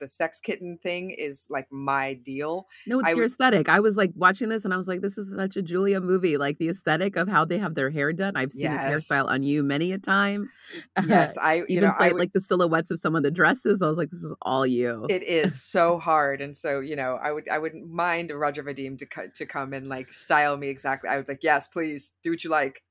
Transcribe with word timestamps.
the 0.00 0.08
sex 0.08 0.40
kitten 0.40 0.78
thing 0.82 1.10
is 1.10 1.46
like 1.50 1.66
my 1.70 2.14
deal. 2.14 2.66
No, 2.86 2.98
it's 3.00 3.08
I 3.08 3.10
your 3.10 3.18
would- 3.18 3.26
aesthetic. 3.26 3.68
I 3.68 3.80
was 3.80 3.96
like 3.96 4.10
watching 4.14 4.48
this 4.48 4.64
and 4.64 4.74
I 4.74 4.76
was 4.76 4.88
like, 4.88 5.00
this 5.02 5.16
is 5.18 5.30
such 5.36 5.56
a 5.56 5.62
Julia 5.62 6.00
movie. 6.00 6.36
Like 6.36 6.58
the 6.58 6.68
aesthetic 6.68 7.16
of 7.16 7.28
how 7.28 7.44
they 7.44 7.58
have 7.58 7.74
their 7.74 7.90
hair 7.90 8.12
done. 8.12 8.36
I've 8.36 8.52
seen 8.52 8.62
Yes. 8.62 8.92
this 8.92 9.08
hairstyle 9.08 9.26
on 9.28 9.42
you 9.42 9.62
many 9.62 9.92
a 9.92 9.98
time. 9.98 10.50
Yes, 11.06 11.36
I 11.42 11.54
you 11.56 11.66
Even 11.68 11.84
know 11.84 11.94
I 11.98 12.08
would, 12.12 12.18
like 12.18 12.32
the 12.32 12.40
silhouettes 12.40 12.90
of 12.90 12.98
some 12.98 13.14
of 13.14 13.22
the 13.22 13.30
dresses. 13.30 13.82
I 13.82 13.88
was 13.88 13.96
like, 13.98 14.10
this 14.10 14.22
is 14.22 14.32
all 14.42 14.66
you. 14.66 15.06
it 15.10 15.22
is 15.22 15.60
so 15.62 15.98
hard, 15.98 16.40
and 16.40 16.56
so 16.56 16.80
you 16.80 16.96
know 16.96 17.18
I 17.22 17.32
would 17.32 17.48
I 17.48 17.58
wouldn't 17.58 17.90
mind 17.90 18.30
Roger 18.32 18.62
Vadim 18.62 18.98
to 18.98 19.06
co- 19.06 19.28
to 19.34 19.46
come 19.46 19.72
and 19.72 19.88
like 19.88 20.12
style 20.12 20.56
me 20.56 20.68
exactly. 20.68 21.10
I 21.10 21.16
would 21.16 21.28
like 21.28 21.42
yes, 21.42 21.68
please 21.68 22.12
do 22.22 22.30
what 22.30 22.42
you 22.44 22.50
like. 22.50 22.82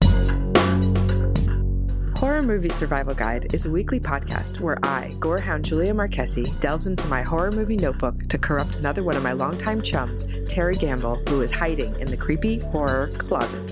Horror 2.20 2.44
Movie 2.44 2.68
Survival 2.68 3.16
Guide 3.16 3.54
is 3.54 3.66
a 3.66 3.72
weekly 3.72 3.98
podcast 3.98 4.60
where 4.60 4.78
I, 4.84 5.16
gorehound 5.20 5.62
Julia 5.62 5.94
Marchese, 5.94 6.52
delves 6.60 6.86
into 6.86 7.08
my 7.08 7.22
horror 7.22 7.50
movie 7.50 7.78
notebook 7.78 8.28
to 8.28 8.38
corrupt 8.38 8.76
another 8.76 9.04
one 9.04 9.16
of 9.16 9.24
my 9.24 9.32
longtime 9.32 9.82
chums, 9.82 10.26
Terry 10.46 10.76
Gamble, 10.76 11.16
who 11.30 11.40
is 11.40 11.50
hiding 11.50 11.98
in 11.98 12.12
the 12.12 12.18
creepy 12.18 12.60
horror 12.60 13.10
closet. 13.20 13.72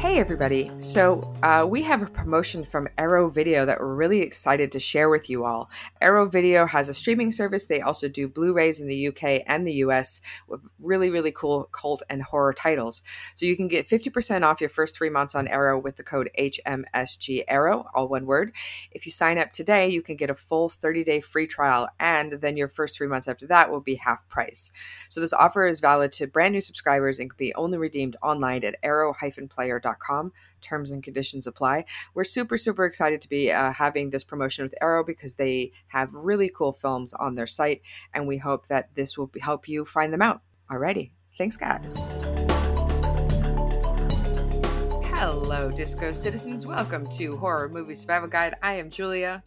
Hey, 0.00 0.18
everybody. 0.18 0.70
So, 0.78 1.30
uh, 1.42 1.66
we 1.68 1.82
have 1.82 2.00
a 2.00 2.06
promotion 2.06 2.64
from 2.64 2.88
Arrow 2.96 3.28
Video 3.28 3.66
that 3.66 3.80
we're 3.80 3.94
really 3.94 4.22
excited 4.22 4.72
to 4.72 4.80
share 4.80 5.10
with 5.10 5.28
you 5.28 5.44
all. 5.44 5.68
Arrow 6.00 6.26
Video 6.26 6.64
has 6.64 6.88
a 6.88 6.94
streaming 6.94 7.32
service. 7.32 7.66
They 7.66 7.82
also 7.82 8.08
do 8.08 8.26
Blu 8.26 8.54
rays 8.54 8.80
in 8.80 8.88
the 8.88 9.08
UK 9.08 9.42
and 9.46 9.66
the 9.66 9.74
US 9.74 10.22
with 10.48 10.62
really, 10.80 11.10
really 11.10 11.32
cool 11.32 11.64
cult 11.64 12.02
and 12.08 12.22
horror 12.22 12.54
titles. 12.54 13.02
So, 13.34 13.44
you 13.44 13.54
can 13.58 13.68
get 13.68 13.86
50% 13.86 14.42
off 14.42 14.62
your 14.62 14.70
first 14.70 14.96
three 14.96 15.10
months 15.10 15.34
on 15.34 15.46
Arrow 15.46 15.78
with 15.78 15.96
the 15.96 16.02
code 16.02 16.30
HMSG 16.38 17.44
Arrow, 17.46 17.84
all 17.94 18.08
one 18.08 18.24
word. 18.24 18.52
If 18.92 19.04
you 19.04 19.12
sign 19.12 19.36
up 19.36 19.52
today, 19.52 19.90
you 19.90 20.00
can 20.00 20.16
get 20.16 20.30
a 20.30 20.34
full 20.34 20.70
30 20.70 21.04
day 21.04 21.20
free 21.20 21.46
trial, 21.46 21.90
and 21.98 22.32
then 22.40 22.56
your 22.56 22.68
first 22.68 22.96
three 22.96 23.06
months 23.06 23.28
after 23.28 23.46
that 23.48 23.70
will 23.70 23.82
be 23.82 23.96
half 23.96 24.26
price. 24.30 24.72
So 25.10 25.20
this 25.20 25.34
offer 25.34 25.66
is 25.66 25.80
valid 25.80 26.10
to 26.12 26.26
brand 26.26 26.54
new 26.54 26.62
subscribers 26.62 27.18
and 27.18 27.28
can 27.28 27.36
be 27.36 27.52
only 27.54 27.76
redeemed 27.76 28.16
online 28.22 28.64
at 28.64 28.78
Terms 30.60 30.90
and 30.90 31.02
conditions 31.02 31.46
apply. 31.46 31.84
We're 32.14 32.24
super, 32.24 32.56
super 32.58 32.84
excited 32.84 33.20
to 33.22 33.28
be 33.28 33.50
uh, 33.50 33.72
having 33.72 34.10
this 34.10 34.24
promotion 34.24 34.64
with 34.64 34.74
Arrow 34.80 35.04
because 35.04 35.34
they 35.34 35.72
have 35.88 36.12
really 36.14 36.50
cool 36.54 36.72
films 36.72 37.12
on 37.14 37.34
their 37.34 37.46
site, 37.46 37.82
and 38.14 38.26
we 38.26 38.38
hope 38.38 38.66
that 38.68 38.94
this 38.94 39.16
will 39.16 39.30
help 39.40 39.68
you 39.68 39.84
find 39.84 40.12
them 40.12 40.22
out. 40.22 40.42
Alrighty. 40.70 41.12
Thanks, 41.38 41.56
guys. 41.56 41.98
Hello, 45.12 45.70
Disco 45.70 46.12
Citizens. 46.12 46.66
Welcome 46.66 47.06
to 47.10 47.36
Horror 47.36 47.68
Movie 47.68 47.94
Survival 47.94 48.28
Guide. 48.28 48.54
I 48.62 48.74
am 48.74 48.88
Julia. 48.88 49.42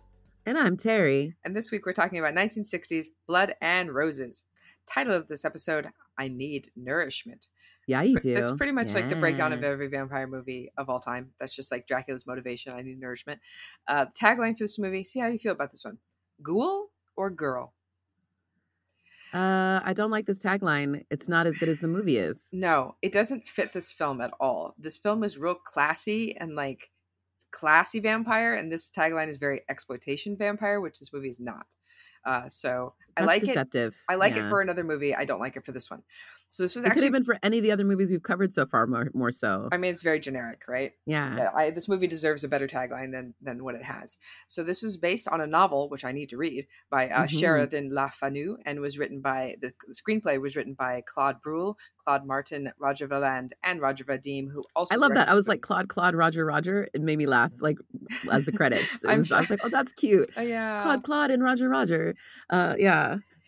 and 0.45 0.57
I'm 0.57 0.77
Terry. 0.77 1.35
And 1.43 1.55
this 1.55 1.71
week 1.71 1.85
we're 1.85 1.93
talking 1.93 2.19
about 2.19 2.35
1960s 2.35 3.05
Blood 3.27 3.55
and 3.61 3.93
Roses. 3.93 4.43
Title 4.85 5.15
of 5.15 5.27
this 5.27 5.45
episode 5.45 5.87
I 6.17 6.27
Need 6.27 6.69
Nourishment. 6.75 7.47
Yeah, 7.87 8.01
you 8.01 8.19
do. 8.19 8.33
That's 8.33 8.51
pretty 8.51 8.71
much 8.71 8.93
like 8.93 9.09
the 9.09 9.15
breakdown 9.15 9.51
of 9.51 9.63
every 9.63 9.87
vampire 9.87 10.27
movie 10.27 10.71
of 10.77 10.89
all 10.89 10.99
time. 10.99 11.31
That's 11.39 11.55
just 11.55 11.71
like 11.71 11.85
Dracula's 11.87 12.25
motivation. 12.25 12.73
I 12.73 12.81
need 12.81 12.99
nourishment. 12.99 13.41
Uh, 13.87 14.05
tagline 14.19 14.57
for 14.57 14.63
this 14.63 14.79
movie 14.79 15.03
see 15.03 15.19
how 15.19 15.27
you 15.27 15.39
feel 15.39 15.51
about 15.51 15.71
this 15.71 15.83
one 15.83 15.97
Ghoul 16.41 16.91
or 17.15 17.29
Girl? 17.29 17.73
Uh, 19.33 19.81
I 19.83 19.93
don't 19.93 20.11
like 20.11 20.27
this 20.27 20.39
tagline. 20.39 21.05
It's 21.09 21.27
not 21.27 21.47
as 21.47 21.57
good 21.57 21.69
as 21.69 21.79
the 21.79 21.87
movie 21.87 22.17
is. 22.17 22.37
No, 22.51 22.95
it 23.01 23.11
doesn't 23.11 23.47
fit 23.47 23.73
this 23.73 23.91
film 23.91 24.21
at 24.21 24.31
all. 24.39 24.75
This 24.77 24.97
film 24.97 25.23
is 25.23 25.39
real 25.39 25.55
classy 25.55 26.37
and 26.37 26.55
like 26.55 26.91
classy 27.49 27.99
vampire, 27.99 28.53
and 28.53 28.71
this 28.71 28.91
tagline 28.91 29.29
is 29.29 29.37
very 29.37 29.61
exploitation 29.67 30.37
vampire, 30.37 30.79
which 30.79 30.99
this 30.99 31.11
movie 31.11 31.29
is 31.29 31.39
not. 31.39 31.65
Uh, 32.25 32.47
so 32.47 32.93
I 33.17 33.21
That's 33.25 33.27
like 33.45 33.55
it. 33.75 33.93
I 34.09 34.15
like 34.15 34.35
it 34.35 34.47
for 34.49 34.61
another 34.61 34.83
movie. 34.83 35.13
I 35.15 35.25
don't 35.25 35.39
like 35.39 35.55
it 35.55 35.65
for 35.65 35.71
this 35.71 35.89
one. 35.89 36.03
So 36.47 36.63
this 36.63 36.75
was 36.75 36.83
It 36.83 36.87
could 36.87 36.91
actually. 36.91 37.05
have 37.05 37.13
been 37.13 37.23
for 37.23 37.37
any 37.41 37.57
of 37.57 37.63
the 37.63 37.71
other 37.71 37.83
movies 37.83 38.11
we've 38.11 38.21
covered 38.21 38.53
so 38.53 38.65
far. 38.65 38.85
More, 38.85 39.09
more 39.13 39.31
so. 39.31 39.69
I 39.71 39.77
mean, 39.77 39.91
it's 39.91 40.03
very 40.03 40.19
generic, 40.19 40.63
right? 40.67 40.91
yeah. 41.05 41.35
Yeah, 41.37 41.49
I, 41.55 41.71
this 41.71 41.87
movie 41.89 42.05
deserves 42.07 42.43
a 42.43 42.47
better 42.47 42.67
tagline 42.67 43.11
than 43.11 43.33
than 43.41 43.63
what 43.63 43.75
it 43.75 43.83
has. 43.83 44.17
So 44.47 44.61
this 44.63 44.81
was 44.83 44.97
based 44.97 45.27
on 45.27 45.41
a 45.41 45.47
novel, 45.47 45.89
which 45.89 46.05
I 46.05 46.11
need 46.11 46.29
to 46.29 46.37
read, 46.37 46.67
by 46.89 47.09
uh, 47.09 47.23
Mhm. 47.23 47.39
Sheridan 47.39 47.89
Le 47.93 48.09
Fanu, 48.09 48.57
and 48.65 48.79
was 48.81 48.97
written 48.99 49.21
by 49.21 49.55
the, 49.61 49.73
the 49.87 49.93
screenplay 49.95 50.39
was 50.39 50.55
written 50.55 50.73
by 50.73 51.01
Claude 51.05 51.41
Brule, 51.41 51.77
Claude 52.03 52.25
Martin, 52.25 52.71
Roger 52.79 53.07
Vailland, 53.07 53.49
and 53.63 53.81
Roger 53.81 54.03
Vadim, 54.03 54.51
who 54.51 54.63
also 54.75 54.93
I 54.93 54.97
love 54.97 55.13
that. 55.15 55.29
I 55.29 55.33
was 55.33 55.47
like. 55.47 55.61
Claude, 55.61 55.87
Claude, 55.87 56.13
Roger, 56.15 56.45
Roger. 56.45 56.87
It 56.93 57.01
made 57.01 57.17
me 57.17 57.25
laugh, 57.25 57.51
like 57.59 57.77
as 58.31 58.45
the 58.45 58.51
credits. 58.51 58.91
Was, 59.03 59.31
I 59.31 59.39
was 59.39 59.49
like, 59.49 59.61
oh, 59.63 59.69
that's 59.69 59.91
cute. 59.93 60.29
Oh, 60.37 60.41
yeah. 60.41 60.83
Claude, 60.83 61.03
Claude, 61.03 61.31
and 61.31 61.41
Roger, 61.43 61.69
Roger. 61.69 62.15
Uh, 62.49 62.75
yeah. 62.77 63.02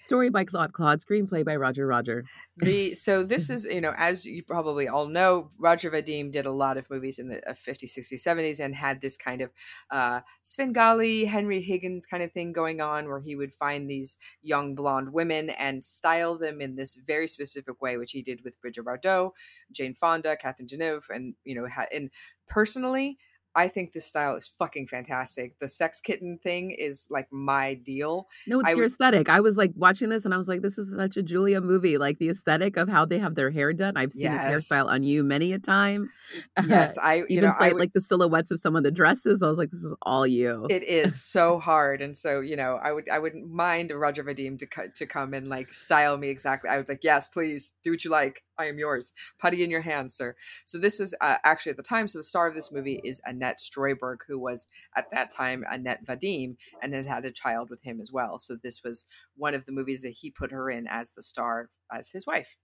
Story 0.06 0.30
by 0.30 0.46
Claude, 0.46 0.72
Claude. 0.72 1.00
Screenplay 1.00 1.44
by 1.44 1.56
Roger, 1.56 1.88
Roger. 1.88 2.26
the 2.58 2.94
so 3.06 3.24
this 3.24 3.50
is 3.50 3.66
you 3.66 3.82
know 3.82 3.94
as 3.98 4.24
you 4.24 4.44
probably 4.44 4.88
all 4.88 5.08
know 5.08 5.50
roger 5.60 5.90
vadim 5.90 6.32
did 6.32 6.46
a 6.46 6.52
lot 6.52 6.78
of 6.78 6.88
movies 6.92 7.18
in 7.18 7.28
the 7.28 7.40
uh, 7.50 7.54
50s 7.54 7.98
60s 7.98 8.24
70s 8.24 8.60
and 8.60 8.76
had 8.76 9.02
this 9.02 9.18
kind 9.18 9.42
of 9.42 9.50
uh 9.90 10.22
svengali 10.44 11.26
henry 11.26 11.60
higgins 11.60 12.06
kind 12.06 12.22
of 12.22 12.32
thing 12.32 12.54
going 12.54 12.80
on 12.80 13.10
where 13.10 13.20
he 13.20 13.36
would 13.36 13.54
find 13.54 13.90
these 13.90 14.18
young 14.44 14.76
blonde 14.76 15.12
women 15.12 15.50
and 15.50 15.84
style 15.84 16.38
them 16.38 16.62
in 16.62 16.76
this 16.76 16.96
very 16.96 17.28
specific 17.28 17.82
way 17.82 17.98
which 17.98 18.12
he 18.12 18.22
did 18.22 18.44
with 18.44 18.62
brigitte 18.62 18.86
bardot 18.86 19.32
jane 19.72 19.96
fonda 19.96 20.38
catherine 20.38 20.68
deneuve 20.68 21.10
and 21.10 21.34
you 21.44 21.56
know 21.56 21.68
ha- 21.68 21.88
and 21.92 22.12
personally 22.48 23.18
I 23.56 23.68
think 23.68 23.94
this 23.94 24.06
style 24.06 24.36
is 24.36 24.48
fucking 24.48 24.88
fantastic. 24.88 25.60
The 25.60 25.70
sex 25.70 26.02
kitten 26.02 26.40
thing 26.44 26.72
is 26.72 27.08
like 27.10 27.28
my 27.32 27.74
deal. 27.76 28.28
No, 28.48 28.60
it's 28.60 28.70
I 28.70 28.74
your 28.74 28.86
aesthetic. 28.86 29.30
I 29.30 29.40
was 29.40 29.58
like 29.58 29.72
watching 29.76 30.10
this 30.10 30.26
and 30.26 30.34
I 30.34 30.38
was 30.38 30.48
like, 30.48 30.62
this 30.62 30.78
is 30.78 30.90
such 30.96 31.18
a 31.18 31.24
Julia 31.24 31.62
movie. 31.62 31.98
Like 31.98 32.20
the 32.20 32.30
aesthetic 32.30 32.78
of 32.78 32.90
how 32.90 33.06
they 33.06 33.20
have 33.20 33.36
their 33.36 33.52
hair 33.52 33.74
done. 33.74 33.96
I've 33.96 34.12
seen 34.14 34.24
Yes. 34.24 34.46
this 34.54 34.70
hairstyle 34.70 34.88
on 34.88 35.04
you 35.04 35.24
many 35.24 35.54
a 35.54 35.60
time. 35.60 36.10
Yes, 36.68 36.98
I 36.98 37.16
you 37.18 37.26
Even 37.30 37.46
know 37.46 37.54
I 37.60 37.68
would, 37.72 37.80
like 37.80 37.94
the 37.94 38.02
silhouettes 38.02 38.50
of 38.52 38.60
some 38.60 38.76
of 38.76 38.84
the 38.84 38.92
dresses. 38.92 39.44
I 39.44 39.48
was 39.48 39.58
like, 39.58 39.70
this 39.72 39.84
is 39.84 39.94
all 40.02 40.26
you. 40.26 40.66
it 40.70 40.84
is 40.84 41.22
so 41.24 41.60
hard 41.60 42.02
and 42.02 42.18
so 42.18 42.42
you 42.42 42.56
know 42.56 42.80
i 42.82 42.92
would 42.92 43.08
i 43.10 43.20
wouldn't 43.20 43.48
mind 43.52 43.92
roger 43.92 44.24
vadim 44.24 44.58
to 44.58 44.66
co- 44.66 44.88
to 44.96 45.06
come 45.06 45.34
and 45.34 45.48
like 45.50 45.72
style 45.74 46.18
me 46.18 46.30
exactly 46.30 46.70
i 46.70 46.78
would 46.78 46.90
like 46.90 47.04
yes 47.04 47.28
please 47.28 47.74
do 47.84 47.92
what 47.92 48.04
you 48.04 48.10
like 48.10 48.44
i 48.58 48.66
am 48.66 48.80
yours 48.80 49.14
putty 49.40 49.64
in 49.64 49.70
your 49.70 49.82
hand 49.82 50.12
sir 50.12 50.36
so 50.66 50.78
this 50.80 51.00
is 51.00 51.14
uh, 51.22 51.36
actually 51.44 51.70
at 51.70 51.78
the 51.78 51.84
time 51.84 52.08
so 52.08 52.18
the 52.18 52.24
star 52.24 52.48
of 52.48 52.56
this 52.56 52.72
movie 52.72 53.00
is 53.04 53.22
annette 53.26 53.45
Stroyberg, 53.58 54.18
who 54.28 54.40
was 54.40 54.68
at 54.96 55.10
that 55.12 55.32
time 55.32 55.64
annette 55.70 56.06
vadim 56.06 56.56
and 56.82 56.94
had 56.94 57.06
had 57.06 57.26
a 57.26 57.32
child 57.32 57.70
with 57.70 57.84
him 57.84 58.00
as 58.02 58.12
well 58.12 58.40
so 58.40 58.56
this 58.56 58.84
was 58.84 59.06
one 59.36 59.54
of 59.54 59.66
the 59.66 59.72
movies 59.72 60.02
that 60.02 60.10
he 60.22 60.30
put 60.32 60.52
her 60.52 60.70
in 60.70 60.88
as 60.88 61.12
the 61.12 61.24
star 61.24 61.70
as 61.92 62.10
his 62.12 62.26
wife 62.26 62.58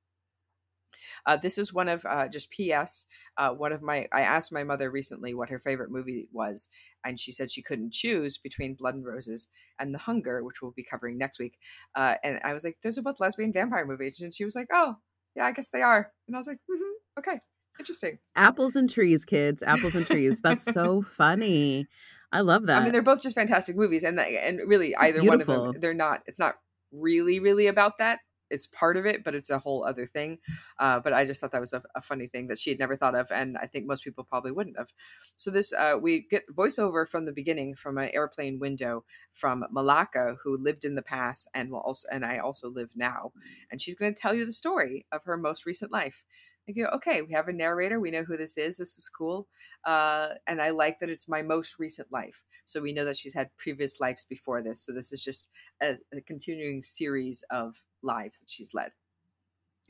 uh, 1.26 1.38
this 1.38 1.58
is 1.58 1.74
one 1.74 1.88
of 1.88 2.06
uh, 2.06 2.28
just 2.28 2.52
ps 2.52 3.06
uh, 3.38 3.50
one 3.52 3.72
of 3.72 3.82
my 3.82 4.08
i 4.12 4.22
asked 4.22 4.52
my 4.52 4.64
mother 4.64 4.90
recently 4.90 5.34
what 5.34 5.50
her 5.50 5.60
favorite 5.60 5.92
movie 5.92 6.28
was 6.32 6.70
and 7.04 7.20
she 7.20 7.32
said 7.32 7.52
she 7.52 7.62
couldn't 7.62 7.94
choose 7.94 8.38
between 8.38 8.76
Blood 8.76 8.96
and 8.96 9.06
Roses 9.06 9.48
and 9.80 9.94
The 9.94 10.00
Hunger, 10.00 10.44
which 10.44 10.62
we'll 10.62 10.72
be 10.72 10.84
covering 10.84 11.18
next 11.18 11.40
week. 11.40 11.58
Uh, 11.96 12.16
and 12.24 12.40
I 12.44 12.54
was 12.54 12.64
like, 12.64 12.78
"Those 12.84 12.98
are 12.98 13.02
both 13.02 13.20
lesbian 13.20 13.52
vampire 13.52 13.86
movies," 13.88 14.22
and 14.22 14.32
she 14.32 14.44
was 14.44 14.56
like, 14.56 14.68
"Oh, 14.72 14.98
yeah, 15.36 15.46
I 15.46 15.52
guess 15.52 15.70
they 15.70 15.82
are." 15.82 16.12
And 16.28 16.36
I 16.36 16.40
was 16.40 16.46
like, 16.48 16.60
hmm 16.70 16.94
"Okay, 17.18 17.40
interesting." 17.80 18.20
Apples 18.36 18.76
and 18.76 18.90
trees, 18.90 19.26
kids. 19.26 19.64
Apples 19.64 19.96
and 19.96 20.06
trees. 20.06 20.40
That's 20.42 20.66
so 20.66 21.02
funny. 21.18 21.88
I 22.32 22.42
love 22.42 22.68
that. 22.68 22.82
I 22.82 22.84
mean, 22.84 22.94
they're 22.94 23.02
both 23.02 23.22
just 23.22 23.36
fantastic 23.36 23.76
movies, 23.76 24.04
and 24.04 24.20
and 24.20 24.62
really 24.66 24.96
either 24.96 25.24
one 25.24 25.42
of 25.42 25.48
them, 25.48 25.74
they're 25.80 25.94
not. 25.94 26.22
It's 26.26 26.40
not 26.40 26.56
really, 26.92 27.40
really 27.40 27.68
about 27.68 27.98
that. 28.00 28.20
It's 28.52 28.68
part 28.68 28.98
of 28.98 29.06
it, 29.06 29.24
but 29.24 29.34
it's 29.34 29.50
a 29.50 29.60
whole 29.60 29.86
other 29.86 30.06
thing. 30.06 30.40
Uh, 30.78 31.00
but 31.00 31.14
I 31.14 31.26
just 31.26 31.40
thought 31.40 31.54
that 31.54 31.62
was 31.62 31.74
a, 31.74 31.82
a 31.96 32.02
funny 32.02 32.28
thing 32.28 32.48
that 32.48 32.60
she 32.60 32.70
had 32.70 32.80
never 32.80 32.96
thought 32.96 33.16
of, 33.16 33.32
and 33.32 33.58
I 33.58 33.66
think 33.66 33.88
most 33.88 34.04
people 34.04 34.26
probably 34.26 34.52
wouldn't 34.52 34.78
have. 34.78 34.92
So 35.36 35.50
this, 35.50 35.74
uh, 35.74 35.96
we 36.00 36.28
get 36.30 36.44
voiceover 36.54 37.08
from 37.08 37.26
the 37.26 37.32
beginning 37.32 37.76
from 37.76 37.98
an 37.98 38.10
airplane 38.14 38.60
window 38.60 39.06
from 39.32 39.64
Malaka, 39.74 40.36
who 40.44 40.58
lived 40.58 40.84
in 40.84 40.96
the 40.96 41.02
past 41.02 41.48
and 41.54 41.72
will 41.72 41.80
also, 41.80 42.08
and 42.12 42.26
I 42.26 42.38
also 42.38 42.70
live 42.70 42.90
now, 42.96 43.32
and 43.72 43.82
she's 43.82 43.96
going 43.96 44.14
to 44.14 44.22
tell 44.22 44.34
you 44.34 44.46
the 44.46 44.52
story 44.52 45.06
of 45.12 45.24
her 45.24 45.38
most 45.38 45.66
recent 45.66 45.92
life. 45.92 46.24
I 46.70 46.74
go, 46.74 46.86
okay, 46.96 47.22
we 47.22 47.34
have 47.34 47.48
a 47.48 47.54
narrator. 47.54 48.00
We 48.00 48.12
know 48.12 48.24
who 48.24 48.38
this 48.38 48.58
is. 48.58 48.78
This 48.78 48.98
is 48.98 49.10
cool. 49.10 49.48
Uh, 49.86 50.30
and 50.48 50.62
I 50.62 50.70
like 50.70 51.00
that 51.00 51.10
it's 51.10 51.28
my 51.28 51.42
most 51.42 51.80
recent 51.80 52.08
life. 52.12 52.44
So 52.66 52.82
we 52.82 52.94
know 52.94 53.06
that 53.06 53.18
she's 53.18 53.34
had 53.34 53.50
previous 53.58 54.00
lives 54.00 54.26
before 54.30 54.62
this. 54.62 54.86
So 54.86 54.94
this 54.94 55.12
is 55.12 55.24
just 55.24 55.50
a, 55.82 55.98
a 56.14 56.22
continuing 56.22 56.82
series 56.82 57.44
of 57.50 57.76
lives 58.04 58.40
that 58.40 58.50
she's 58.50 58.74
led. 58.74 58.92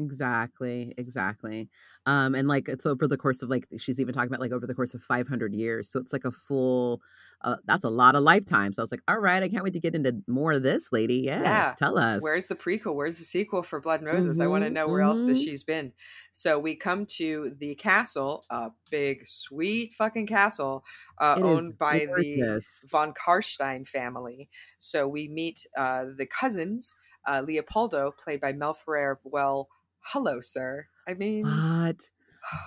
Exactly, 0.04 0.94
exactly. 0.98 1.70
Um, 2.06 2.36
and 2.36 2.48
like 2.48 2.68
it's 2.68 2.86
over 2.86 3.08
the 3.08 3.18
course 3.18 3.42
of 3.42 3.50
like 3.50 3.68
she's 3.78 4.00
even 4.00 4.14
talking 4.14 4.30
about 4.30 4.40
like 4.40 4.52
over 4.52 4.68
the 4.68 4.74
course 4.74 4.94
of 4.94 5.02
500 5.04 5.54
years. 5.54 5.92
So 5.92 6.00
it's 6.00 6.14
like 6.14 6.26
a 6.26 6.32
full 6.32 7.02
uh, 7.44 7.56
that's 7.66 7.84
a 7.84 7.90
lot 7.90 8.16
of 8.16 8.24
lifetimes. 8.24 8.76
So 8.76 8.82
I 8.82 8.84
was 8.84 8.92
like, 8.92 9.02
all 9.08 9.18
right, 9.18 9.42
I 9.42 9.50
can't 9.50 9.64
wait 9.64 9.74
to 9.74 9.80
get 9.80 9.96
into 9.96 10.22
more 10.28 10.54
of 10.54 10.64
this, 10.64 10.92
lady. 10.92 11.24
Yes, 11.26 11.42
yeah. 11.44 11.74
tell 11.78 11.98
us. 11.98 12.22
Where's 12.22 12.48
the 12.48 12.56
prequel? 12.56 12.94
Where's 12.94 13.18
the 13.18 13.24
sequel 13.24 13.64
for 13.64 13.80
Blood 13.82 14.02
and 14.02 14.10
Roses? 14.10 14.38
Mm-hmm, 14.38 14.44
I 14.44 14.48
want 14.48 14.64
to 14.64 14.70
know 14.70 14.88
where 14.88 15.02
mm-hmm. 15.02 15.10
else 15.10 15.22
this 15.22 15.44
she's 15.44 15.64
been. 15.64 15.94
So 16.32 16.60
we 16.60 16.76
come 16.76 17.06
to 17.18 17.56
the 17.58 17.76
castle, 17.76 18.46
a 18.50 18.72
big, 18.90 19.26
sweet 19.26 19.94
fucking 19.94 20.28
castle, 20.28 20.84
uh, 21.20 21.40
owned 21.42 21.78
by 21.78 22.06
gorgeous. 22.06 22.82
the 22.82 22.88
von 22.88 23.14
Karnstein 23.14 23.88
family. 23.88 24.50
So 24.80 25.08
we 25.08 25.28
meet 25.28 25.66
uh, 25.76 26.06
the 26.16 26.28
cousins, 26.28 26.96
uh, 27.28 27.44
Leopoldo, 27.46 28.12
played 28.12 28.42
by 28.42 28.54
Mel 28.54 28.74
Ferrer. 28.74 29.20
Well, 29.24 29.70
hello, 30.02 30.42
sir. 30.42 30.88
I 31.08 31.14
mean, 31.14 31.46
hot, 31.46 32.10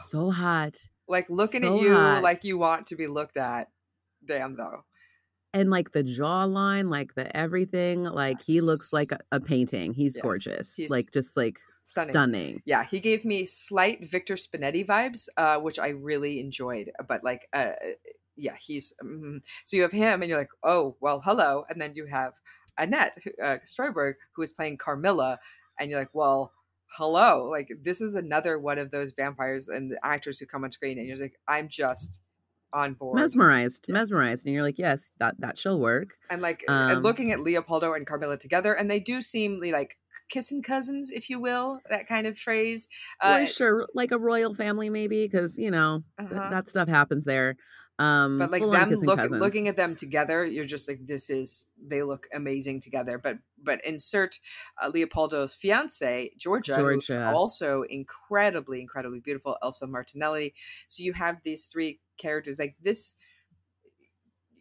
so 0.06 0.30
hot. 0.30 0.76
Like 1.08 1.28
looking 1.28 1.62
so 1.62 1.76
at 1.76 1.82
you 1.82 1.94
hot. 1.94 2.22
like 2.22 2.44
you 2.44 2.58
want 2.58 2.86
to 2.88 2.96
be 2.96 3.06
looked 3.06 3.36
at 3.36 3.68
damn 4.24 4.56
though. 4.56 4.84
And 5.52 5.70
like 5.70 5.92
the 5.92 6.02
jawline, 6.02 6.90
like 6.90 7.14
the 7.14 7.34
everything, 7.36 8.02
like 8.02 8.42
he 8.42 8.60
looks 8.60 8.92
like 8.92 9.12
a, 9.12 9.18
a 9.30 9.40
painting. 9.40 9.94
He's 9.94 10.16
yes. 10.16 10.22
gorgeous. 10.22 10.74
He's 10.74 10.90
like 10.90 11.12
just 11.12 11.36
like 11.36 11.58
stunning. 11.84 12.12
stunning. 12.12 12.62
Yeah, 12.64 12.84
he 12.84 12.98
gave 12.98 13.24
me 13.24 13.46
slight 13.46 14.08
Victor 14.08 14.34
Spinetti 14.34 14.84
vibes, 14.84 15.28
uh, 15.36 15.58
which 15.58 15.78
I 15.78 15.88
really 15.88 16.40
enjoyed. 16.40 16.90
But 17.06 17.22
like, 17.22 17.48
uh, 17.52 17.72
yeah, 18.36 18.56
he's 18.58 18.94
mm, 19.02 19.42
so 19.64 19.76
you 19.76 19.82
have 19.82 19.92
him, 19.92 20.22
and 20.22 20.28
you're 20.28 20.38
like, 20.38 20.50
oh 20.64 20.96
well, 21.00 21.22
hello, 21.24 21.64
and 21.68 21.80
then 21.80 21.92
you 21.94 22.06
have 22.06 22.32
Annette 22.76 23.16
uh, 23.40 23.58
Stroyberg 23.64 24.14
who 24.34 24.42
is 24.42 24.52
playing 24.52 24.78
Carmilla, 24.78 25.38
and 25.78 25.88
you're 25.88 26.00
like, 26.00 26.14
well, 26.14 26.52
hello, 26.96 27.48
like 27.48 27.68
this 27.82 28.00
is 28.00 28.14
another 28.14 28.58
one 28.58 28.78
of 28.78 28.90
those 28.90 29.12
vampires 29.12 29.68
and 29.68 29.90
the 29.90 29.98
actors 30.04 30.38
who 30.38 30.46
come 30.46 30.64
on 30.64 30.72
screen, 30.72 30.98
and 30.98 31.06
you're 31.06 31.18
like, 31.18 31.38
I'm 31.48 31.68
just 31.68 32.22
on 32.74 32.94
board 32.94 33.16
mesmerized 33.16 33.84
yes. 33.86 33.92
mesmerized 33.94 34.44
and 34.44 34.52
you're 34.52 34.64
like 34.64 34.78
yes 34.78 35.12
that 35.20 35.36
that 35.38 35.56
shall 35.56 35.78
work 35.78 36.08
and 36.28 36.42
like 36.42 36.64
um, 36.68 36.90
and 36.90 37.02
looking 37.02 37.30
at 37.30 37.40
leopoldo 37.40 37.94
and 37.94 38.06
carmilla 38.06 38.36
together 38.36 38.74
and 38.74 38.90
they 38.90 38.98
do 38.98 39.22
seem 39.22 39.60
like 39.72 39.96
kissing 40.28 40.60
cousins 40.60 41.10
if 41.10 41.30
you 41.30 41.40
will 41.40 41.80
that 41.88 42.08
kind 42.08 42.26
of 42.26 42.36
phrase 42.36 42.88
uh, 43.20 43.46
sure 43.46 43.86
like 43.94 44.10
a 44.10 44.18
royal 44.18 44.54
family 44.54 44.90
maybe 44.90 45.26
because 45.26 45.56
you 45.56 45.70
know 45.70 46.02
uh-huh. 46.18 46.50
that 46.50 46.68
stuff 46.68 46.88
happens 46.88 47.24
there 47.24 47.56
um 47.98 48.38
but 48.38 48.50
like 48.50 48.62
them 48.62 48.90
look, 48.90 49.20
looking 49.30 49.68
at 49.68 49.76
them 49.76 49.94
together 49.94 50.44
you're 50.44 50.64
just 50.64 50.88
like 50.88 51.06
this 51.06 51.30
is 51.30 51.66
they 51.80 52.02
look 52.02 52.26
amazing 52.34 52.80
together. 52.80 53.18
But 53.18 53.38
but 53.62 53.84
insert 53.84 54.40
uh, 54.82 54.90
leopoldo's 54.90 55.54
fiance 55.54 56.30
georgia, 56.36 56.76
georgia. 56.76 56.94
who's 56.94 57.10
also 57.10 57.82
incredibly 57.82 58.80
incredibly 58.80 59.20
beautiful 59.20 59.56
elsa 59.62 59.86
martinelli. 59.86 60.54
So 60.88 61.02
you 61.02 61.12
have 61.12 61.40
these 61.44 61.66
three 61.66 62.00
characters 62.18 62.58
like 62.58 62.76
this 62.82 63.14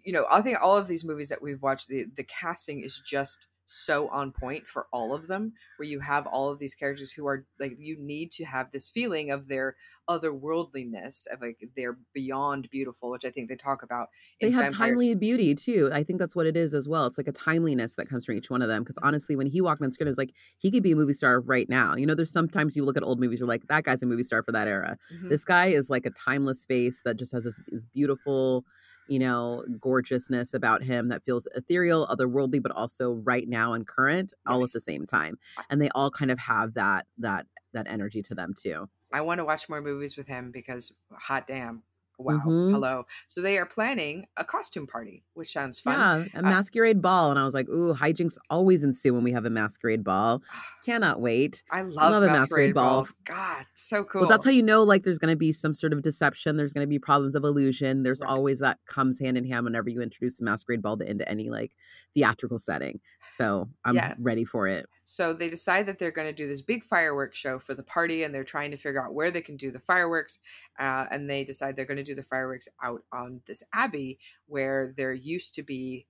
you 0.04 0.14
know 0.14 0.26
i 0.32 0.42
think 0.42 0.58
all 0.62 0.78
of 0.78 0.88
these 0.88 1.04
movies 1.04 1.30
that 1.30 1.42
we've 1.42 1.62
watched 1.62 1.88
the 1.88 2.06
the 2.16 2.24
casting 2.24 2.82
is 2.82 3.00
just 3.00 3.48
so 3.74 4.08
on 4.10 4.32
point 4.32 4.68
for 4.68 4.88
all 4.92 5.14
of 5.14 5.28
them 5.28 5.54
where 5.78 5.88
you 5.88 6.00
have 6.00 6.28
all 6.28 6.50
of 6.50 6.60
these 6.60 6.76
characters 6.76 7.12
who 7.12 7.28
are 7.28 7.46
like 7.60 7.76
you 7.80 7.98
need 8.00 8.32
to 8.32 8.46
have 8.46 8.72
this 8.72 8.90
feeling 8.90 9.32
of 9.32 9.48
their 9.48 9.76
otherworldliness 10.10 11.26
of 11.32 11.42
like 11.42 11.58
they're 11.76 11.98
beyond 12.14 12.70
beautiful 12.70 13.10
which 13.10 13.26
i 13.26 13.30
think 13.30 13.50
they 13.50 13.56
talk 13.56 13.84
about 13.84 14.10
they 14.42 14.52
have 14.52 14.64
vampires. 14.64 14.90
timely 14.90 15.16
beauty 15.16 15.56
too 15.56 15.90
i 15.94 16.04
think 16.04 16.20
that's 16.20 16.36
what 16.36 16.46
it 16.46 16.58
is 16.58 16.74
as 16.74 16.88
well 16.88 17.06
it's 17.06 17.18
like 17.18 17.28
a 17.28 17.32
timeliness 17.32 17.96
that 17.96 18.10
comes 18.10 18.26
from 18.26 18.36
each 18.36 18.50
one 18.50 18.62
of 18.62 18.68
them 18.68 18.84
because 18.84 18.98
honestly 19.02 19.36
when 19.36 19.48
he 19.48 19.62
walked 19.62 19.82
on 19.82 19.92
screen 19.92 20.08
it 20.08 20.12
was 20.12 20.18
like 20.18 20.34
he 20.58 20.70
could 20.70 20.84
be 20.84 20.92
a 20.92 20.96
movie 20.96 21.14
star 21.14 21.40
right 21.42 21.70
now 21.70 21.96
you 21.96 22.06
know 22.06 22.16
there's 22.16 22.32
sometimes 22.32 22.76
you 22.76 22.84
look 22.84 22.98
at 22.98 23.04
old 23.04 23.20
movies 23.20 23.40
you're 23.40 23.48
like 23.48 23.66
that 23.68 23.84
guy's 23.84 24.04
a 24.04 24.06
movie 24.06 24.24
star 24.24 24.44
for 24.44 24.52
that 24.52 24.68
era 24.68 24.98
mm-hmm. 25.14 25.30
this 25.30 25.46
guy 25.46 25.68
is 25.68 25.90
like 25.90 26.06
a 26.06 26.12
timeless 26.12 26.66
face 26.66 27.00
that 27.06 27.16
just 27.16 27.32
has 27.32 27.46
this 27.46 27.60
beautiful 27.94 28.66
you 29.08 29.20
know, 29.20 29.64
gorgeousness 29.80 30.54
about 30.54 30.84
him 30.84 31.10
that 31.10 31.24
feels 31.24 31.48
ethereal, 31.56 32.08
otherworldly, 32.08 32.62
but 32.62 32.72
also 32.72 33.14
right 33.24 33.48
now 33.48 33.74
and 33.74 33.88
current, 33.88 34.34
all 34.48 34.64
at 34.64 34.72
the 34.72 34.82
same 34.82 35.06
time. 35.06 35.38
And 35.70 35.82
they 35.82 35.90
all 35.90 36.12
kind 36.12 36.32
of 36.32 36.40
have 36.40 36.74
that 36.76 37.06
that 37.18 37.46
that 37.74 37.88
energy 37.88 38.22
to 38.24 38.36
them 38.36 38.54
too. 38.54 38.88
I 39.12 39.22
want 39.22 39.40
to 39.40 39.46
watch 39.46 39.70
more 39.70 39.82
movies 39.82 40.18
with 40.18 40.28
him 40.28 40.52
because 40.52 40.92
hot 41.12 41.48
damn, 41.48 41.84
wow 42.24 42.34
mm-hmm. 42.36 42.74
hello 42.74 43.06
so 43.28 43.42
they 43.42 43.58
are 43.58 43.66
planning 43.66 44.26
a 44.38 44.44
costume 44.44 44.88
party 44.88 45.24
which 45.34 45.52
sounds 45.52 45.80
fun 45.80 45.94
yeah 45.94 46.40
a 46.40 46.40
uh 46.40 46.42
masquerade 46.42 46.98
uh, 46.98 47.02
ball 47.02 47.30
and 47.30 47.40
i 47.40 47.44
was 47.44 47.54
like 47.54 47.68
ooh 47.70 47.94
hijinks 47.94 48.38
always 48.50 48.84
ensue 48.84 49.14
when 49.14 49.24
we 49.24 49.32
have 49.32 49.46
a 49.46 49.50
masquerade 49.50 50.04
ball 50.04 50.42
cannot 50.86 51.22
wait 51.22 51.64
i 51.72 51.82
love, 51.82 52.12
love 52.12 52.24
masquerade, 52.24 52.40
masquerade 52.40 52.74
balls. 52.74 53.12
balls. 53.12 53.16
god 53.26 53.66
so 53.74 54.04
cool 54.04 54.22
well 54.22 54.30
that's 54.30 54.46
how 54.46 54.52
you 54.52 54.64
know 54.64 54.84
like 54.84 55.04
there's 55.04 55.20
going 55.20 55.32
to 55.32 55.38
be 55.38 55.52
some 55.52 55.74
sort 55.74 55.94
of 55.94 56.02
deception 56.02 56.58
there's 56.58 56.74
going 56.74 56.86
to 56.86 56.90
be 56.90 57.00
problems 57.00 57.36
of 57.36 57.44
illusion 57.44 58.04
there's 58.04 58.22
right. 58.22 58.30
always 58.30 58.60
that 58.60 58.78
comes 58.86 59.20
hand 59.20 59.38
in 59.38 59.46
hand 59.46 59.66
whenever 59.66 59.90
you 59.90 60.02
introduce 60.02 60.40
a 60.40 60.44
masquerade 60.44 60.82
ball 60.82 60.98
to, 60.98 61.10
into 61.10 61.28
any 61.30 61.50
like 61.50 61.72
theatrical 62.14 62.60
setting 62.60 63.00
so 63.36 63.68
i'm 63.86 63.96
yeah. 63.96 64.14
ready 64.20 64.46
for 64.46 64.68
it 64.68 64.88
so 65.04 65.34
they 65.34 65.50
decide 65.50 65.86
that 65.88 66.00
they're 66.00 66.12
going 66.12 66.28
to 66.28 66.34
do 66.34 66.48
this 66.48 66.62
big 66.62 66.84
fireworks 66.84 67.38
show 67.38 67.60
for 67.60 67.74
the 67.74 67.84
party, 67.84 68.24
and 68.24 68.34
they're 68.34 68.44
trying 68.44 68.72
to 68.72 68.78
figure 68.78 69.04
out 69.04 69.14
where 69.14 69.32
they 69.32 69.42
can 69.42 69.58
do 69.58 69.72
the 69.72 69.80
fireworks. 69.80 70.40
Uh, 70.80 71.06
and 71.12 71.30
they 71.30 71.44
decide 71.44 71.76
they're 71.76 71.86
going 71.86 71.98
to 71.98 72.04
do 72.04 72.16
the 72.16 72.24
fireworks 72.24 72.68
out 72.82 73.04
on 73.12 73.42
this 73.46 73.64
abbey 73.74 74.20
where 74.48 74.94
there 74.96 75.14
used 75.14 75.54
to 75.56 75.64
be 75.64 76.08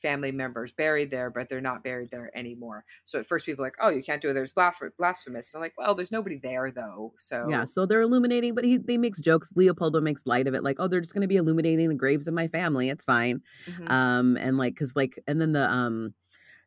family 0.00 0.32
members 0.32 0.72
buried 0.72 1.10
there, 1.10 1.30
but 1.30 1.48
they're 1.48 1.60
not 1.60 1.84
buried 1.84 2.10
there 2.10 2.30
anymore. 2.36 2.84
So 3.04 3.18
at 3.18 3.26
first, 3.26 3.46
people 3.46 3.64
are 3.64 3.66
like, 3.66 3.76
"Oh, 3.80 3.90
you 3.90 4.02
can't 4.02 4.22
do 4.22 4.30
it. 4.30 4.32
There's 4.32 4.52
blasphemous." 4.52 5.52
And 5.52 5.58
I'm 5.58 5.60
like, 5.60 5.74
"Well, 5.76 5.94
there's 5.94 6.12
nobody 6.12 6.38
there 6.38 6.70
though." 6.70 7.12
So 7.18 7.48
yeah, 7.48 7.64
so 7.64 7.86
they're 7.86 8.00
illuminating, 8.00 8.54
but 8.54 8.64
he 8.64 8.78
they 8.78 8.96
makes 8.96 9.20
jokes. 9.20 9.52
Leopoldo 9.54 10.00
makes 10.00 10.26
light 10.26 10.46
of 10.46 10.54
it, 10.54 10.62
like, 10.62 10.76
"Oh, 10.78 10.88
they're 10.88 11.00
just 11.00 11.14
going 11.14 11.22
to 11.22 11.28
be 11.28 11.36
illuminating 11.36 11.88
the 11.88 11.94
graves 11.94 12.26
of 12.26 12.34
my 12.34 12.48
family. 12.48 12.88
It's 12.88 13.04
fine." 13.04 13.42
Mm-hmm. 13.66 13.88
Um, 13.90 14.36
and 14.36 14.56
like, 14.56 14.76
cause 14.76 14.92
like, 14.94 15.22
and 15.26 15.40
then 15.40 15.52
the 15.52 15.70
um 15.70 16.14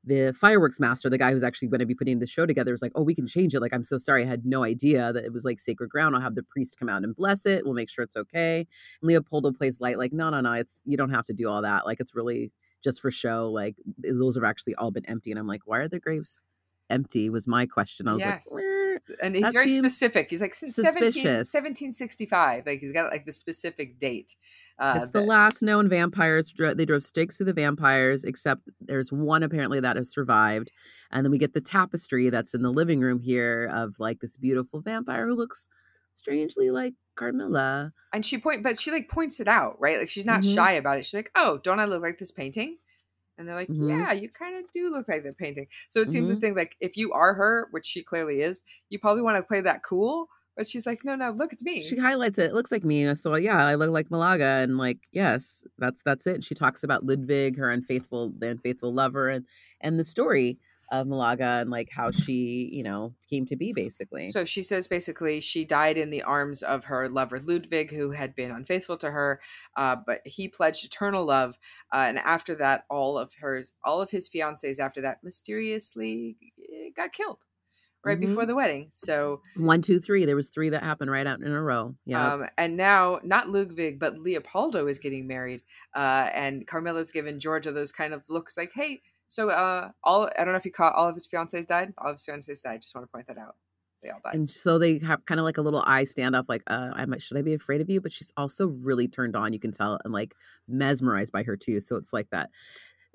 the 0.06 0.34
fireworks 0.38 0.80
master, 0.80 1.10
the 1.10 1.18
guy 1.18 1.32
who's 1.32 1.44
actually 1.44 1.70
going 1.70 1.80
to 1.80 1.86
be 1.86 1.96
putting 1.96 2.20
the 2.20 2.28
show 2.28 2.46
together, 2.46 2.72
was 2.72 2.82
like, 2.82 2.92
"Oh, 2.96 3.04
we 3.04 3.16
can 3.16 3.28
change 3.28 3.54
it." 3.54 3.62
Like, 3.62 3.74
I'm 3.74 3.84
so 3.84 3.98
sorry, 3.98 4.24
I 4.24 4.28
had 4.28 4.46
no 4.46 4.64
idea 4.64 5.14
that 5.14 5.24
it 5.24 5.34
was 5.34 5.46
like 5.46 5.60
sacred 5.60 5.90
ground. 5.90 6.16
I'll 6.16 6.22
have 6.22 6.36
the 6.36 6.44
priest 6.44 6.78
come 6.78 6.90
out 6.90 7.04
and 7.04 7.16
bless 7.16 7.46
it. 7.46 7.64
We'll 7.64 7.74
make 7.74 7.90
sure 7.90 8.04
it's 8.04 8.18
okay. 8.18 8.68
And 9.02 9.10
Leopoldo 9.10 9.52
plays 9.52 9.80
light, 9.80 9.98
like, 9.98 10.14
"No, 10.14 10.30
no, 10.30 10.42
no, 10.42 10.54
it's 10.54 10.82
you 10.86 10.98
don't 10.98 11.12
have 11.12 11.26
to 11.26 11.34
do 11.34 11.48
all 11.50 11.62
that. 11.62 11.86
Like, 11.86 12.00
it's 12.00 12.16
really 12.16 12.52
just 12.84 13.02
for 13.02 13.12
show. 13.12 13.50
Like, 13.50 13.76
those 13.98 14.36
have 14.36 14.44
actually 14.44 14.76
all 14.76 14.92
been 14.92 15.06
empty." 15.06 15.32
And 15.32 15.40
I'm 15.40 15.48
like, 15.48 15.62
"Why 15.66 15.80
are 15.80 15.88
the 15.88 16.00
graves 16.00 16.42
empty?" 16.90 17.30
Was 17.30 17.48
my 17.48 17.66
question. 17.66 18.08
I 18.08 18.14
was 18.14 18.22
yes. 18.22 18.48
like, 18.52 18.64
and 19.22 19.36
he's 19.36 19.54
very 19.54 19.68
specific. 19.68 20.30
He's 20.30 20.42
like 20.42 20.54
since 20.54 20.76
17, 20.76 21.24
1765. 21.24 22.66
Like 22.66 22.80
he's 22.80 22.92
got 22.92 23.12
like 23.12 23.26
the 23.26 23.34
specific 23.34 24.00
date. 24.00 24.36
Uh, 24.80 25.02
it's 25.04 25.12
the 25.12 25.20
that, 25.20 25.28
last 25.28 25.62
known 25.62 25.88
vampires. 25.88 26.54
They 26.58 26.86
drove 26.86 27.04
stakes 27.04 27.38
through 27.38 27.46
the 27.48 27.54
vampires, 27.54 28.24
except 28.24 28.70
there's 28.82 29.12
one 29.12 29.44
apparently 29.44 29.80
that 29.80 29.96
has 29.96 30.12
survived. 30.12 30.72
And 31.12 31.24
then 31.24 31.32
we 31.32 31.38
get 31.38 31.54
the 31.54 31.62
tapestry 31.62 32.30
that's 32.30 32.54
in 32.54 32.64
the 32.64 32.72
living 32.72 33.00
room 33.00 33.20
here 33.20 33.70
of 33.72 33.96
like 34.00 34.20
this 34.20 34.36
beautiful 34.36 34.82
vampire 34.82 35.28
who 35.28 35.36
looks 35.36 35.68
strangely 36.16 36.72
like 36.72 36.94
Carmilla. 37.16 37.94
And 38.14 38.26
she 38.26 38.38
point, 38.40 38.64
but 38.64 38.80
she 38.80 38.92
like 38.92 39.10
points 39.10 39.40
it 39.40 39.48
out, 39.48 39.78
right? 39.80 40.00
Like 40.00 40.10
she's 40.10 40.26
not 40.26 40.42
mm-hmm. 40.42 40.56
shy 40.56 40.74
about 40.74 40.98
it. 40.98 41.06
She's 41.06 41.14
like, 41.14 41.32
"Oh, 41.36 41.60
don't 41.64 41.80
I 41.80 41.86
look 41.86 42.02
like 42.02 42.18
this 42.18 42.32
painting?" 42.32 42.78
And 43.38 43.48
they're 43.48 43.56
like, 43.56 43.68
mm-hmm. 43.68 43.90
"Yeah, 43.90 44.14
you 44.14 44.30
kind 44.30 44.56
of 44.58 44.72
do 44.72 44.92
look 44.92 45.08
like 45.08 45.24
the 45.24 45.34
painting." 45.34 45.68
So 45.90 46.02
it 46.02 46.10
seems 46.10 46.30
mm-hmm. 46.30 46.36
to 46.36 46.42
think 46.42 46.58
like 46.58 46.76
if 46.80 46.98
you 46.98 47.12
are 47.14 47.34
her, 47.34 47.68
which 47.72 47.86
she 47.86 48.04
clearly 48.04 48.42
is, 48.42 48.64
you 48.90 49.00
probably 49.00 49.24
want 49.24 49.38
to 49.38 49.44
play 49.44 49.62
that 49.62 49.84
cool 49.84 50.30
but 50.56 50.68
she's 50.68 50.86
like, 50.86 51.04
no, 51.04 51.16
no, 51.16 51.32
look, 51.32 51.52
it's 51.52 51.64
me. 51.64 51.84
She 51.84 51.98
highlights 51.98 52.38
it. 52.38 52.52
It 52.52 52.54
looks 52.54 52.72
like 52.72 52.84
me. 52.84 53.14
So 53.16 53.36
yeah, 53.36 53.66
I 53.66 53.76
look 53.76 53.90
like 53.90 54.12
Malaga, 54.12 54.62
and 54.62 54.78
like, 54.78 55.00
yes, 55.12 55.64
that's 55.78 56.02
that's 56.06 56.28
it. 56.28 56.44
She 56.44 56.54
talks 56.54 56.84
about 56.84 57.06
Ludwig, 57.06 57.58
her 57.58 57.72
unfaithful, 57.72 58.32
the 58.38 58.50
unfaithful 58.50 58.94
lover, 58.94 59.30
and 59.30 59.46
and 59.82 60.00
the 60.00 60.04
story 60.04 60.60
of 60.94 61.08
Malaga 61.08 61.58
and 61.60 61.72
like 61.72 61.90
how 61.90 62.12
she, 62.12 62.70
you 62.72 62.84
know, 62.84 63.16
came 63.28 63.48
to 63.48 63.56
be 63.56 63.74
basically. 63.74 64.30
So 64.30 64.46
she 64.46 64.62
says 64.62 64.88
basically 64.88 65.42
she 65.42 65.66
died 65.66 65.98
in 65.98 66.12
the 66.12 66.22
arms 66.22 66.62
of 66.62 66.86
her 66.86 67.10
lover 67.10 67.40
Ludwig, 67.40 67.92
who 67.92 68.12
had 68.12 68.36
been 68.36 68.52
unfaithful 68.52 68.98
to 68.98 69.10
her, 69.10 69.42
uh, 69.76 69.96
but 70.06 70.22
he 70.24 70.48
pledged 70.48 70.86
eternal 70.86 71.26
love. 71.26 71.58
Uh, 71.92 72.06
and 72.08 72.20
after 72.20 72.54
that, 72.56 72.86
all 72.92 73.18
of 73.18 73.34
hers, 73.42 73.74
all 73.84 74.02
of 74.02 74.12
his 74.12 74.30
fiancés 74.30 74.78
after 74.78 75.02
that 75.02 75.24
mysteriously 75.24 76.38
eh, 76.60 76.90
got 76.96 77.12
killed 77.12 77.44
right 78.06 78.20
mm-hmm. 78.20 78.28
before 78.28 78.46
the 78.46 78.54
wedding. 78.54 78.88
So 78.92 79.42
one, 79.56 79.82
two, 79.82 80.00
three. 80.00 80.26
There 80.26 80.36
was 80.36 80.50
three 80.50 80.70
that 80.70 80.84
happened 80.84 81.10
right 81.10 81.26
out 81.26 81.42
in 81.42 81.52
a 81.52 81.62
row. 81.62 81.96
Yeah. 82.06 82.34
Um, 82.34 82.46
and 82.56 82.78
now 82.78 83.20
not 83.24 83.50
Ludwig, 83.50 84.00
but 84.00 84.20
Leopoldo 84.20 84.86
is 84.88 85.00
getting 85.00 85.26
married. 85.26 85.64
Uh, 85.96 86.30
and 86.34 86.68
Carmilla's 86.68 87.10
given 87.10 87.40
Georgia 87.40 87.72
those 87.72 87.92
kind 87.92 88.14
of 88.14 88.30
looks 88.30 88.58
like, 88.58 88.74
hey, 88.76 89.02
so 89.34 89.50
uh, 89.50 89.90
all 90.04 90.30
I 90.38 90.44
don't 90.44 90.54
know 90.54 90.58
if 90.58 90.66
you 90.66 90.72
caught 90.72 90.94
all 90.94 91.10
of 91.10 91.16
his 91.16 91.28
fiancés 91.28 91.66
died. 91.66 91.92
All 91.98 92.12
of 92.12 92.18
his 92.18 92.26
fiancés 92.26 92.62
died. 92.62 92.84
Just 92.84 92.94
want 92.94 93.08
to 93.08 93.12
point 93.12 93.26
that 93.28 93.40
out. 93.40 93.56
They 94.04 94.10
all 94.10 94.20
died. 94.24 94.36
And 94.36 94.52
so 94.52 94.78
they 94.78 95.00
have 95.00 95.26
kind 95.26 95.40
of 95.40 95.44
like 95.44 95.58
a 95.58 95.62
little 95.62 95.84
eye 95.88 96.06
standoff, 96.06 96.46
like, 96.48 96.62
uh, 96.68 96.92
I 96.94 97.06
might 97.06 97.24
should 97.24 97.38
I 97.38 97.42
be 97.42 97.56
afraid 97.56 97.82
of 97.82 97.90
you? 97.90 98.00
But 98.00 98.14
she's 98.14 98.32
also 98.38 98.68
really 98.68 99.08
turned 99.08 99.36
on, 99.36 99.52
you 99.52 99.60
can 99.60 99.72
tell, 99.72 100.00
and 100.04 100.14
like 100.14 100.36
mesmerized 100.68 101.32
by 101.32 101.42
her 101.44 101.58
too. 101.58 101.80
So 101.80 101.96
it's 101.96 102.14
like 102.14 102.30
that, 102.32 102.52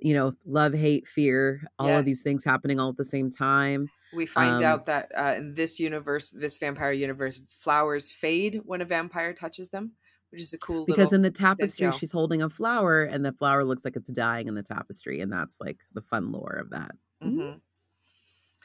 you 0.00 0.12
know, 0.12 0.32
love, 0.44 0.75
hate, 0.75 1.06
fear, 1.06 1.62
all 1.78 1.88
yes. 1.88 2.00
of 2.00 2.04
these 2.04 2.22
things 2.22 2.44
happening 2.44 2.80
all 2.80 2.88
at 2.88 2.96
the 2.96 3.04
same 3.04 3.30
time. 3.30 3.88
We 4.12 4.26
find 4.26 4.56
um, 4.56 4.64
out 4.64 4.87
that 4.87 5.12
uh, 5.16 5.34
in 5.37 5.54
this 5.54 5.78
universe, 5.78 6.30
this 6.30 6.58
vampire 6.58 6.92
universe, 6.92 7.38
flowers 7.48 8.10
fade 8.10 8.62
when 8.64 8.80
a 8.80 8.87
vampire 8.87 9.34
touches 9.34 9.68
them, 9.68 9.92
which 10.30 10.40
is 10.40 10.52
a 10.52 10.58
cool 10.58 10.80
little 10.80 10.87
because 10.94 11.12
in 11.12 11.23
the 11.23 11.30
tapestry 11.30 11.90
she's 11.92 12.12
holding 12.12 12.42
a 12.42 12.50
flower 12.50 13.02
and 13.02 13.25
the 13.25 13.32
flower 13.32 13.64
looks 13.64 13.85
like 13.85 13.97
it's 13.97 14.08
dying 14.08 14.47
in 14.47 14.54
the 14.54 14.62
tapestry, 14.62 15.20
and 15.20 15.32
that's 15.32 15.56
like 15.61 15.78
the 15.92 16.02
fun 16.02 16.32
lore 16.32 16.58
of 16.61 16.70
that. 16.70 16.92
Mm-hmm. 17.23 17.58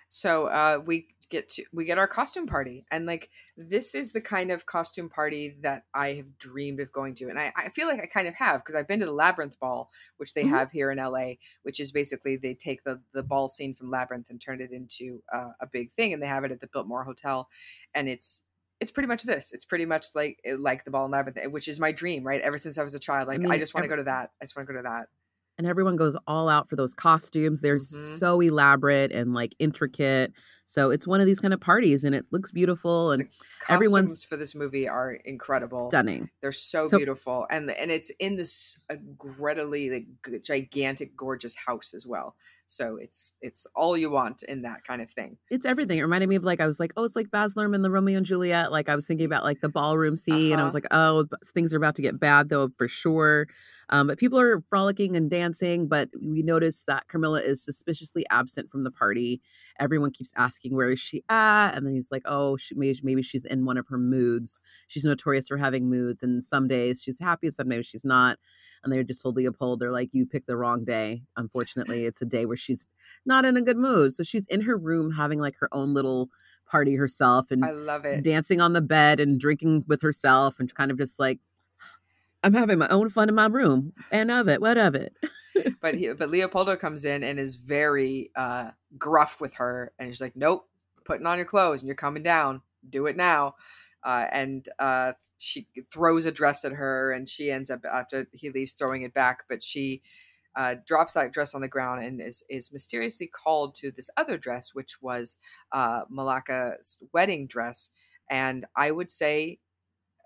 So 0.09 0.47
uh, 0.47 0.79
we 0.85 1.07
get 1.33 1.49
to 1.49 1.63
we 1.73 1.83
get 1.83 1.97
our 1.97 2.07
costume 2.07 2.45
party 2.45 2.85
and 2.91 3.07
like 3.07 3.29
this 3.57 3.95
is 3.95 4.13
the 4.13 4.21
kind 4.21 4.51
of 4.51 4.67
costume 4.67 5.09
party 5.09 5.57
that 5.61 5.83
i 5.93 6.09
have 6.09 6.37
dreamed 6.37 6.79
of 6.79 6.91
going 6.91 7.15
to 7.15 7.27
and 7.27 7.39
i, 7.39 7.51
I 7.57 7.69
feel 7.69 7.87
like 7.87 7.99
i 7.99 8.05
kind 8.05 8.27
of 8.27 8.35
have 8.35 8.61
because 8.61 8.75
i've 8.75 8.87
been 8.87 8.99
to 8.99 9.07
the 9.07 9.11
labyrinth 9.11 9.59
ball 9.59 9.89
which 10.17 10.35
they 10.35 10.43
mm-hmm. 10.43 10.53
have 10.53 10.71
here 10.71 10.91
in 10.91 10.99
la 10.99 11.31
which 11.63 11.79
is 11.79 11.91
basically 11.91 12.37
they 12.37 12.53
take 12.53 12.83
the 12.83 13.01
the 13.13 13.23
ball 13.23 13.49
scene 13.49 13.73
from 13.73 13.89
labyrinth 13.89 14.29
and 14.29 14.39
turn 14.39 14.61
it 14.61 14.71
into 14.71 15.23
uh, 15.33 15.51
a 15.59 15.65
big 15.65 15.91
thing 15.91 16.13
and 16.13 16.21
they 16.21 16.27
have 16.27 16.43
it 16.43 16.51
at 16.51 16.59
the 16.59 16.69
biltmore 16.71 17.03
hotel 17.03 17.49
and 17.95 18.07
it's 18.07 18.43
it's 18.83 18.91
pretty 18.91 19.07
much 19.07 19.23
this 19.23 19.51
it's 19.51 19.65
pretty 19.65 19.85
much 19.85 20.07
like 20.13 20.39
like 20.59 20.83
the 20.83 20.91
ball 20.91 21.05
and 21.05 21.13
labyrinth 21.13 21.39
which 21.51 21.67
is 21.67 21.79
my 21.79 21.91
dream 21.91 22.23
right 22.23 22.41
ever 22.41 22.57
since 22.57 22.77
i 22.77 22.83
was 22.83 22.93
a 22.93 22.99
child 22.99 23.27
like 23.27 23.35
i, 23.35 23.37
mean, 23.39 23.51
I 23.51 23.57
just 23.57 23.73
want 23.73 23.83
to 23.83 23.87
every- 23.87 23.97
go 23.97 24.03
to 24.03 24.05
that 24.05 24.31
i 24.41 24.45
just 24.45 24.55
want 24.55 24.67
to 24.67 24.73
go 24.73 24.79
to 24.79 24.83
that 24.83 25.07
and 25.57 25.67
everyone 25.67 25.95
goes 25.95 26.17
all 26.27 26.49
out 26.49 26.69
for 26.69 26.75
those 26.75 26.93
costumes. 26.93 27.61
They're 27.61 27.77
mm-hmm. 27.77 28.15
so 28.15 28.41
elaborate 28.41 29.11
and 29.11 29.33
like 29.33 29.55
intricate. 29.59 30.33
So 30.65 30.89
it's 30.89 31.05
one 31.05 31.21
of 31.21 31.27
these 31.27 31.39
kind 31.39 31.53
of 31.53 31.61
parties 31.61 32.03
and 32.03 32.15
it 32.15 32.25
looks 32.31 32.51
beautiful 32.51 33.11
and 33.11 33.27
everyone's 33.69 34.23
for 34.23 34.37
this 34.37 34.55
movie 34.55 34.87
are 34.87 35.13
incredible. 35.13 35.89
Stunning. 35.89 36.29
They're 36.41 36.51
so, 36.51 36.87
so 36.87 36.97
beautiful 36.97 37.45
and 37.49 37.69
and 37.69 37.91
it's 37.91 38.09
in 38.19 38.35
this 38.35 38.79
incredibly 38.89 39.89
like 39.89 40.43
gigantic 40.43 41.15
gorgeous 41.15 41.55
house 41.55 41.93
as 41.93 42.07
well. 42.07 42.35
So 42.65 42.95
it's 42.95 43.33
it's 43.41 43.67
all 43.75 43.97
you 43.97 44.09
want 44.09 44.43
in 44.43 44.61
that 44.63 44.83
kind 44.83 45.01
of 45.01 45.11
thing. 45.11 45.37
It's 45.49 45.65
everything. 45.65 45.99
It 45.99 46.01
reminded 46.01 46.29
me 46.29 46.35
of 46.35 46.43
like 46.43 46.59
I 46.59 46.65
was 46.65 46.79
like, 46.79 46.93
oh, 46.97 47.03
it's 47.03 47.15
like 47.15 47.29
Baz 47.29 47.53
Luhrmann, 47.53 47.83
the 47.83 47.91
Romeo 47.91 48.17
and 48.17 48.25
Juliet. 48.25 48.71
Like 48.71 48.89
I 48.89 48.95
was 48.95 49.05
thinking 49.05 49.25
about 49.25 49.43
like 49.43 49.61
the 49.61 49.69
ballroom 49.69 50.17
scene, 50.17 50.35
uh-huh. 50.35 50.53
and 50.53 50.61
I 50.61 50.63
was 50.63 50.73
uh-huh. 50.73 50.81
like, 50.83 50.87
oh, 50.91 51.37
things 51.53 51.73
are 51.73 51.77
about 51.77 51.95
to 51.95 52.01
get 52.01 52.19
bad 52.19 52.49
though 52.49 52.69
for 52.77 52.87
sure. 52.87 53.47
Um, 53.89 54.07
but 54.07 54.17
people 54.17 54.39
are 54.39 54.63
frolicking 54.69 55.15
and 55.15 55.29
dancing. 55.29 55.87
But 55.87 56.09
we 56.19 56.41
notice 56.41 56.83
that 56.87 57.07
Carmilla 57.07 57.41
is 57.41 57.63
suspiciously 57.63 58.25
absent 58.29 58.71
from 58.71 58.83
the 58.83 58.91
party. 58.91 59.41
Everyone 59.79 60.11
keeps 60.11 60.31
asking 60.35 60.52
where 60.69 60.91
is 60.91 60.99
she 60.99 61.23
at, 61.29 61.71
and 61.71 61.85
then 61.85 61.93
he's 61.93 62.11
like, 62.11 62.23
oh, 62.25 62.57
she, 62.57 62.75
maybe 62.75 62.99
maybe 63.03 63.21
she's 63.23 63.45
in 63.45 63.65
one 63.65 63.77
of 63.77 63.87
her 63.87 63.97
moods. 63.97 64.59
She's 64.87 65.05
notorious 65.05 65.47
for 65.47 65.57
having 65.57 65.89
moods, 65.89 66.23
and 66.23 66.43
some 66.43 66.67
days 66.67 67.01
she's 67.01 67.19
happy, 67.19 67.47
and 67.47 67.55
some 67.55 67.69
days 67.69 67.85
she's 67.85 68.05
not 68.05 68.37
and 68.83 68.91
they're 68.91 69.03
just 69.03 69.21
told 69.21 69.37
Leopold, 69.37 69.79
they're 69.79 69.91
like, 69.91 70.09
you 70.11 70.25
picked 70.25 70.47
the 70.47 70.57
wrong 70.57 70.83
day. 70.83 71.23
Unfortunately, 71.37 72.05
it's 72.05 72.21
a 72.21 72.25
day 72.25 72.45
where 72.45 72.57
she's 72.57 72.85
not 73.25 73.45
in 73.45 73.55
a 73.55 73.61
good 73.61 73.77
mood. 73.77 74.13
So 74.13 74.23
she's 74.23 74.45
in 74.47 74.61
her 74.61 74.77
room 74.77 75.11
having 75.11 75.39
like 75.39 75.55
her 75.59 75.69
own 75.71 75.93
little 75.93 76.29
party 76.65 76.95
herself 76.95 77.51
and 77.51 77.63
I 77.63 77.71
love 77.71 78.05
it. 78.05 78.23
dancing 78.23 78.61
on 78.61 78.73
the 78.73 78.81
bed 78.81 79.19
and 79.19 79.39
drinking 79.39 79.85
with 79.87 80.01
herself 80.01 80.59
and 80.59 80.73
kind 80.73 80.91
of 80.91 80.97
just 80.97 81.19
like, 81.19 81.39
I'm 82.43 82.53
having 82.53 82.77
my 82.77 82.89
own 82.89 83.09
fun 83.09 83.29
in 83.29 83.35
my 83.35 83.45
room 83.45 83.93
and 84.11 84.29
of 84.29 84.49
it, 84.49 84.59
what 84.59 84.77
of 84.77 84.95
it. 84.95 85.15
but 85.81 85.95
he, 85.95 86.11
but 86.13 86.29
Leopoldo 86.29 86.75
comes 86.75 87.05
in 87.05 87.23
and 87.23 87.39
is 87.39 87.55
very 87.55 88.31
uh, 88.35 88.71
gruff 88.97 89.39
with 89.39 89.55
her, 89.55 89.91
and 89.99 90.07
he's 90.07 90.21
like, 90.21 90.35
"Nope, 90.35 90.67
putting 91.05 91.25
on 91.27 91.37
your 91.37 91.45
clothes 91.45 91.81
and 91.81 91.87
you're 91.87 91.95
coming 91.95 92.23
down. 92.23 92.61
Do 92.89 93.05
it 93.05 93.15
now." 93.15 93.55
uh, 94.03 94.25
and 94.31 94.67
uh, 94.79 95.13
she 95.37 95.67
throws 95.91 96.25
a 96.25 96.31
dress 96.31 96.65
at 96.65 96.73
her, 96.73 97.11
and 97.11 97.29
she 97.29 97.49
ends 97.49 97.69
up 97.69 97.85
after 97.85 98.27
he 98.33 98.49
leaves 98.49 98.73
throwing 98.73 99.01
it 99.03 99.13
back, 99.13 99.43
but 99.47 99.63
she 99.63 100.01
uh, 100.55 100.75
drops 100.85 101.13
that 101.13 101.31
dress 101.31 101.55
on 101.55 101.61
the 101.61 101.67
ground 101.67 102.03
and 102.03 102.21
is 102.21 102.43
is 102.49 102.71
mysteriously 102.71 103.27
called 103.27 103.75
to 103.75 103.91
this 103.91 104.09
other 104.17 104.37
dress, 104.37 104.73
which 104.73 105.01
was 105.01 105.37
uh, 105.71 106.01
Malaka's 106.09 106.99
wedding 107.13 107.47
dress. 107.47 107.89
And 108.29 108.65
I 108.75 108.91
would 108.91 109.09
say 109.09 109.59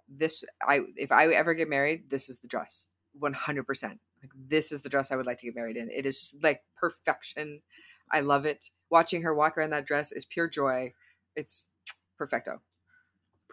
this: 0.10 0.43
I 0.62 0.81
if 0.96 1.12
I 1.12 1.27
ever 1.27 1.53
get 1.53 1.69
married, 1.69 2.10
this 2.10 2.29
is 2.29 2.39
the 2.39 2.48
dress, 2.48 2.88
one 3.13 3.34
hundred 3.34 3.65
percent. 3.67 4.00
Like 4.22 4.32
this 4.36 4.72
is 4.72 4.82
the 4.82 4.90
dress 4.90 5.12
I 5.12 5.16
would 5.16 5.26
like 5.26 5.38
to 5.40 5.46
get 5.46 5.56
married 5.56 5.78
in. 5.78 5.90
It 5.92 6.06
is 6.06 6.36
like 6.42 6.64
perfection. 6.76 7.62
I 8.12 8.22
love 8.22 8.46
it. 8.46 8.70
Watching 8.90 9.24
her 9.24 9.34
walk 9.34 9.58
around 9.58 9.72
that 9.72 9.86
dress 9.86 10.12
is 10.12 10.26
pure 10.26 10.48
joy. 10.48 10.94
It's 11.36 11.68
perfecto 12.18 12.62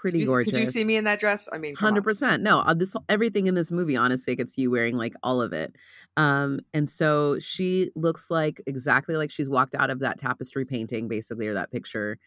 pretty 0.05 0.19
did 0.19 0.25
you, 0.25 0.31
gorgeous. 0.31 0.53
Did 0.53 0.61
you 0.61 0.67
see 0.67 0.85
me 0.85 0.97
in 0.97 1.05
that 1.05 1.19
dress? 1.19 1.49
I 1.51 1.57
mean, 1.57 1.75
hundred 1.77 2.05
percent. 2.05 2.43
No, 2.43 2.61
uh, 2.61 2.75
this 2.75 2.95
everything 3.09 3.47
in 3.47 3.55
this 3.55 3.71
movie, 3.71 3.97
honestly, 3.97 4.37
gets 4.37 4.59
you 4.59 4.71
wearing 4.71 4.99
like 4.99 5.15
all 5.23 5.41
of 5.41 5.55
it. 5.55 5.75
Um, 6.19 6.61
and 6.75 6.87
so 6.87 7.39
she 7.39 7.91
looks 7.97 8.31
like 8.31 8.61
exactly 8.67 9.17
like 9.17 9.31
she's 9.31 9.49
walked 9.49 9.75
out 9.75 9.89
of 9.89 10.01
that 10.01 10.19
tapestry 10.19 10.67
painting, 10.67 11.09
basically, 11.09 11.47
or 11.47 11.55
that 11.55 11.73
picture, 11.73 12.19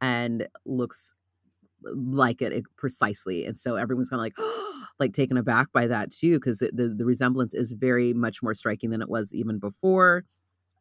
and 0.00 0.48
looks 0.64 1.12
like 1.82 2.40
it, 2.40 2.52
it 2.52 2.64
precisely. 2.78 3.44
And 3.44 3.58
so 3.58 3.76
everyone's 3.76 4.08
kind 4.08 4.20
of 4.20 4.24
like, 4.24 4.34
like 4.98 5.12
taken 5.12 5.36
aback 5.36 5.72
by 5.72 5.86
that 5.86 6.10
too, 6.10 6.38
because 6.38 6.58
the, 6.58 6.70
the 6.72 6.88
the 6.88 7.04
resemblance 7.04 7.54
is 7.54 7.72
very 7.72 8.12
much 8.12 8.42
more 8.42 8.54
striking 8.54 8.90
than 8.90 9.02
it 9.02 9.08
was 9.08 9.32
even 9.34 9.58
before. 9.58 10.24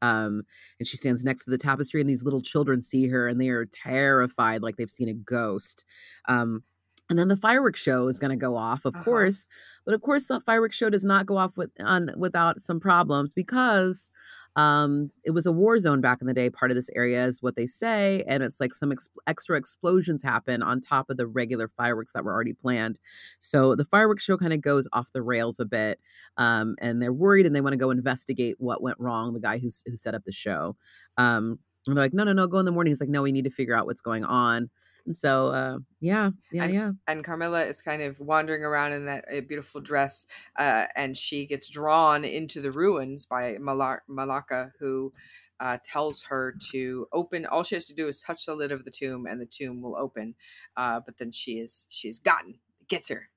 Um, 0.01 0.43
and 0.79 0.87
she 0.87 0.97
stands 0.97 1.23
next 1.23 1.45
to 1.45 1.49
the 1.49 1.57
tapestry, 1.57 2.01
and 2.01 2.09
these 2.09 2.23
little 2.23 2.41
children 2.41 2.81
see 2.81 3.07
her 3.07 3.27
and 3.27 3.39
they 3.39 3.49
are 3.49 3.65
terrified, 3.65 4.61
like 4.61 4.77
they've 4.77 4.91
seen 4.91 5.09
a 5.09 5.13
ghost. 5.13 5.85
Um, 6.27 6.63
and 7.09 7.19
then 7.19 7.27
the 7.27 7.37
fireworks 7.37 7.81
show 7.81 8.07
is 8.07 8.19
going 8.19 8.31
to 8.31 8.35
go 8.35 8.55
off, 8.55 8.85
of 8.85 8.95
uh-huh. 8.95 9.03
course, 9.03 9.47
but 9.85 9.93
of 9.93 10.01
course 10.01 10.25
the 10.25 10.41
fireworks 10.41 10.75
show 10.75 10.89
does 10.89 11.03
not 11.03 11.25
go 11.25 11.37
off 11.37 11.55
with 11.55 11.69
on 11.79 12.11
without 12.17 12.61
some 12.61 12.79
problems 12.79 13.33
because 13.33 14.11
um, 14.55 15.11
it 15.23 15.31
was 15.31 15.45
a 15.45 15.51
war 15.51 15.77
zone 15.79 16.01
back 16.01 16.19
in 16.21 16.27
the 16.27 16.33
day. 16.33 16.49
Part 16.49 16.71
of 16.71 16.75
this 16.75 16.89
area 16.95 17.25
is 17.25 17.41
what 17.41 17.55
they 17.55 17.67
say, 17.67 18.23
and 18.27 18.41
it's 18.41 18.59
like 18.59 18.73
some 18.73 18.91
ex- 18.91 19.09
extra 19.27 19.57
explosions 19.57 20.23
happen 20.23 20.63
on 20.63 20.79
top 20.81 21.09
of 21.09 21.17
the 21.17 21.27
regular 21.27 21.67
fireworks 21.67 22.13
that 22.13 22.23
were 22.23 22.31
already 22.33 22.53
planned. 22.53 22.99
So 23.39 23.75
the 23.75 23.85
fireworks 23.85 24.23
show 24.23 24.37
kind 24.37 24.53
of 24.53 24.61
goes 24.61 24.87
off 24.93 25.11
the 25.13 25.21
rails 25.21 25.59
a 25.59 25.65
bit, 25.65 25.99
um, 26.37 26.75
and 26.79 27.01
they're 27.01 27.13
worried 27.13 27.45
and 27.45 27.55
they 27.55 27.61
want 27.61 27.73
to 27.73 27.77
go 27.77 27.91
investigate 27.91 28.55
what 28.59 28.81
went 28.81 28.99
wrong. 28.99 29.33
The 29.33 29.39
guy 29.39 29.57
who 29.57 29.69
who 29.85 29.97
set 29.97 30.15
up 30.15 30.23
the 30.25 30.31
show, 30.31 30.77
um, 31.17 31.59
and 31.87 31.95
they're 31.95 32.03
like, 32.03 32.13
no, 32.13 32.23
no, 32.23 32.33
no, 32.33 32.47
go 32.47 32.59
in 32.59 32.65
the 32.65 32.71
morning. 32.71 32.91
He's 32.91 33.01
like, 33.01 33.09
no, 33.09 33.21
we 33.21 33.31
need 33.31 33.43
to 33.43 33.49
figure 33.51 33.75
out 33.75 33.85
what's 33.85 34.01
going 34.01 34.23
on. 34.23 34.69
And 35.05 35.15
so, 35.15 35.47
uh, 35.47 35.77
yeah, 35.99 36.31
yeah, 36.51 36.63
and, 36.63 36.73
yeah. 36.73 36.91
And 37.07 37.23
Carmilla 37.23 37.63
is 37.63 37.81
kind 37.81 38.01
of 38.01 38.19
wandering 38.19 38.63
around 38.63 38.93
in 38.93 39.05
that 39.05 39.25
uh, 39.31 39.41
beautiful 39.41 39.81
dress, 39.81 40.25
uh, 40.57 40.87
and 40.95 41.15
she 41.15 41.45
gets 41.45 41.69
drawn 41.69 42.25
into 42.25 42.61
the 42.61 42.71
ruins 42.71 43.25
by 43.25 43.57
Mal- 43.59 43.99
Malaka, 44.09 44.71
who 44.79 45.13
uh, 45.59 45.77
tells 45.83 46.23
her 46.23 46.55
to 46.71 47.07
open. 47.13 47.45
All 47.45 47.63
she 47.63 47.75
has 47.75 47.85
to 47.85 47.93
do 47.93 48.07
is 48.07 48.21
touch 48.21 48.45
the 48.45 48.55
lid 48.55 48.71
of 48.71 48.83
the 48.83 48.91
tomb, 48.91 49.25
and 49.27 49.39
the 49.39 49.45
tomb 49.45 49.81
will 49.81 49.95
open. 49.95 50.35
Uh, 50.75 50.99
but 51.05 51.17
then 51.17 51.31
she 51.31 51.59
is 51.59 51.85
she's 51.89 52.19
gotten, 52.19 52.59
gets 52.87 53.09
her, 53.09 53.29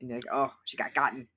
and 0.00 0.08
you're 0.08 0.18
like, 0.18 0.26
oh, 0.32 0.54
she 0.64 0.76
got 0.76 0.94
gotten 0.94 1.28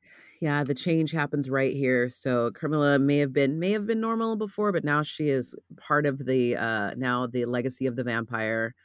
yeah 0.42 0.64
the 0.64 0.74
change 0.74 1.12
happens 1.12 1.50
right 1.50 1.74
here 1.74 2.10
so 2.10 2.52
carmilla 2.52 3.00
may 3.00 3.18
have 3.18 3.32
been 3.32 3.60
may 3.60 3.72
have 3.72 3.86
been 3.86 4.02
normal 4.02 4.36
before 4.36 4.72
but 4.72 4.84
now 4.84 5.02
she 5.02 5.30
is 5.30 5.56
part 5.78 6.06
of 6.06 6.26
the 6.26 6.56
uh 6.56 6.94
now 6.98 7.26
the 7.26 7.46
legacy 7.46 7.86
of 7.86 7.96
the 7.96 8.04
vampire 8.04 8.76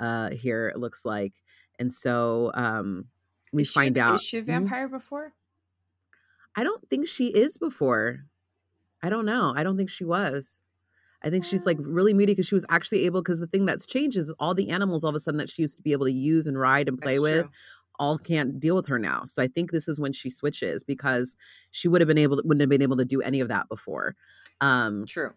uh 0.00 0.30
here 0.30 0.68
it 0.68 0.78
looks 0.78 1.04
like 1.04 1.32
and 1.78 1.92
so 1.92 2.50
um 2.54 3.06
we 3.52 3.62
is 3.62 3.70
find 3.70 3.96
she, 3.96 4.00
out 4.00 4.14
is 4.16 4.22
she 4.22 4.38
a 4.38 4.40
mm-hmm. 4.40 4.50
vampire 4.50 4.86
mm-hmm. 4.86 4.96
before 4.96 5.32
i 6.56 6.64
don't 6.64 6.88
think 6.88 7.06
she 7.08 7.28
is 7.28 7.56
before 7.56 8.24
i 9.02 9.08
don't 9.08 9.26
know 9.26 9.52
i 9.56 9.62
don't 9.62 9.76
think 9.76 9.90
she 9.90 10.04
was 10.04 10.62
i 11.22 11.30
think 11.30 11.44
she's 11.44 11.66
like 11.66 11.78
oh. 11.80 11.84
really 11.84 12.12
moody 12.12 12.32
because 12.32 12.46
she 12.46 12.54
was 12.54 12.66
actually 12.68 13.04
able 13.04 13.22
because 13.22 13.40
the 13.40 13.46
thing 13.46 13.64
that's 13.64 13.86
changed 13.86 14.16
is 14.16 14.32
all 14.38 14.54
the 14.54 14.70
animals 14.70 15.04
all 15.04 15.10
of 15.10 15.16
a 15.16 15.20
sudden 15.20 15.38
that 15.38 15.50
she 15.50 15.62
used 15.62 15.76
to 15.76 15.82
be 15.82 15.92
able 15.92 16.06
to 16.06 16.12
use 16.12 16.46
and 16.46 16.58
ride 16.58 16.88
and 16.88 17.00
play 17.00 17.14
that's 17.14 17.22
with 17.22 17.42
true. 17.42 17.50
all 17.98 18.18
can't 18.18 18.58
deal 18.58 18.74
with 18.74 18.86
her 18.86 18.98
now 18.98 19.24
so 19.24 19.42
i 19.42 19.46
think 19.46 19.70
this 19.70 19.88
is 19.88 20.00
when 20.00 20.12
she 20.12 20.30
switches 20.30 20.82
because 20.82 21.36
she 21.70 21.88
would 21.88 22.00
have 22.00 22.08
been 22.08 22.18
able 22.18 22.36
to, 22.36 22.42
wouldn't 22.46 22.60
have 22.60 22.70
been 22.70 22.82
able 22.82 22.96
to 22.96 23.04
do 23.04 23.22
any 23.22 23.40
of 23.40 23.48
that 23.48 23.68
before 23.68 24.16
um 24.60 25.04
true 25.06 25.32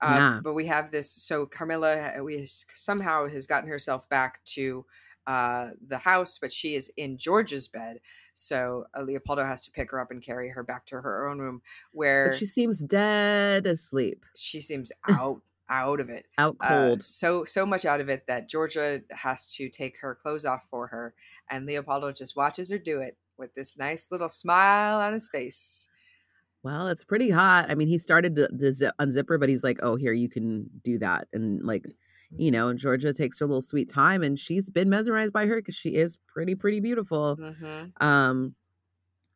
uh, 0.00 0.16
yeah. 0.18 0.40
But 0.42 0.54
we 0.54 0.66
have 0.66 0.90
this. 0.90 1.10
So 1.10 1.46
Carmilla, 1.46 2.22
we 2.22 2.46
somehow 2.74 3.26
has 3.28 3.46
gotten 3.46 3.68
herself 3.68 4.08
back 4.08 4.44
to 4.46 4.84
uh, 5.26 5.70
the 5.86 5.98
house, 5.98 6.38
but 6.38 6.52
she 6.52 6.74
is 6.74 6.92
in 6.96 7.16
George's 7.16 7.68
bed. 7.68 8.00
So 8.34 8.86
uh, 8.96 9.02
Leopoldo 9.02 9.44
has 9.44 9.64
to 9.64 9.70
pick 9.70 9.90
her 9.92 10.00
up 10.00 10.10
and 10.10 10.22
carry 10.22 10.50
her 10.50 10.62
back 10.62 10.86
to 10.86 11.00
her 11.00 11.28
own 11.28 11.38
room, 11.38 11.62
where 11.92 12.30
but 12.30 12.38
she 12.38 12.46
seems 12.46 12.80
dead 12.80 13.66
asleep. 13.66 14.24
She 14.36 14.60
seems 14.60 14.92
out 15.08 15.40
out 15.68 15.98
of 15.98 16.10
it, 16.10 16.26
out 16.36 16.56
uh, 16.60 16.68
cold. 16.68 17.02
so 17.02 17.44
so 17.44 17.64
much 17.64 17.84
out 17.84 18.00
of 18.00 18.08
it 18.08 18.26
that 18.26 18.48
Georgia 18.48 19.02
has 19.10 19.50
to 19.54 19.68
take 19.68 19.98
her 20.00 20.14
clothes 20.14 20.44
off 20.44 20.66
for 20.68 20.88
her, 20.88 21.14
and 21.48 21.64
Leopoldo 21.64 22.12
just 22.12 22.36
watches 22.36 22.70
her 22.70 22.78
do 22.78 23.00
it 23.00 23.16
with 23.38 23.54
this 23.54 23.76
nice 23.76 24.08
little 24.10 24.28
smile 24.28 25.00
on 25.00 25.12
his 25.12 25.28
face. 25.28 25.88
Well, 26.64 26.88
it's 26.88 27.04
pretty 27.04 27.30
hot. 27.30 27.70
I 27.70 27.76
mean, 27.76 27.88
he 27.88 27.98
started 27.98 28.36
to, 28.36 28.48
to 28.48 28.72
zip, 28.74 28.94
unzip 29.00 29.28
her, 29.28 29.38
but 29.38 29.50
he's 29.50 29.64
like, 29.64 29.78
"Oh, 29.82 29.96
here 29.96 30.14
you 30.14 30.30
can 30.30 30.70
do 30.82 30.98
that," 31.00 31.28
and 31.32 31.62
like 31.64 31.86
you 32.38 32.50
know, 32.50 32.74
Georgia 32.74 33.12
takes 33.14 33.38
her 33.38 33.46
little 33.46 33.62
sweet 33.62 33.88
time 33.90 34.22
and 34.24 34.40
she's 34.40 34.68
been 34.68 34.90
mesmerized 34.90 35.32
by 35.32 35.46
her 35.46 35.56
because 35.60 35.76
she 35.76 35.90
is 35.90 36.18
pretty, 36.26 36.56
pretty 36.56 36.80
beautiful. 36.80 37.38
Mm-hmm. 37.38 37.90
Um, 38.00 38.56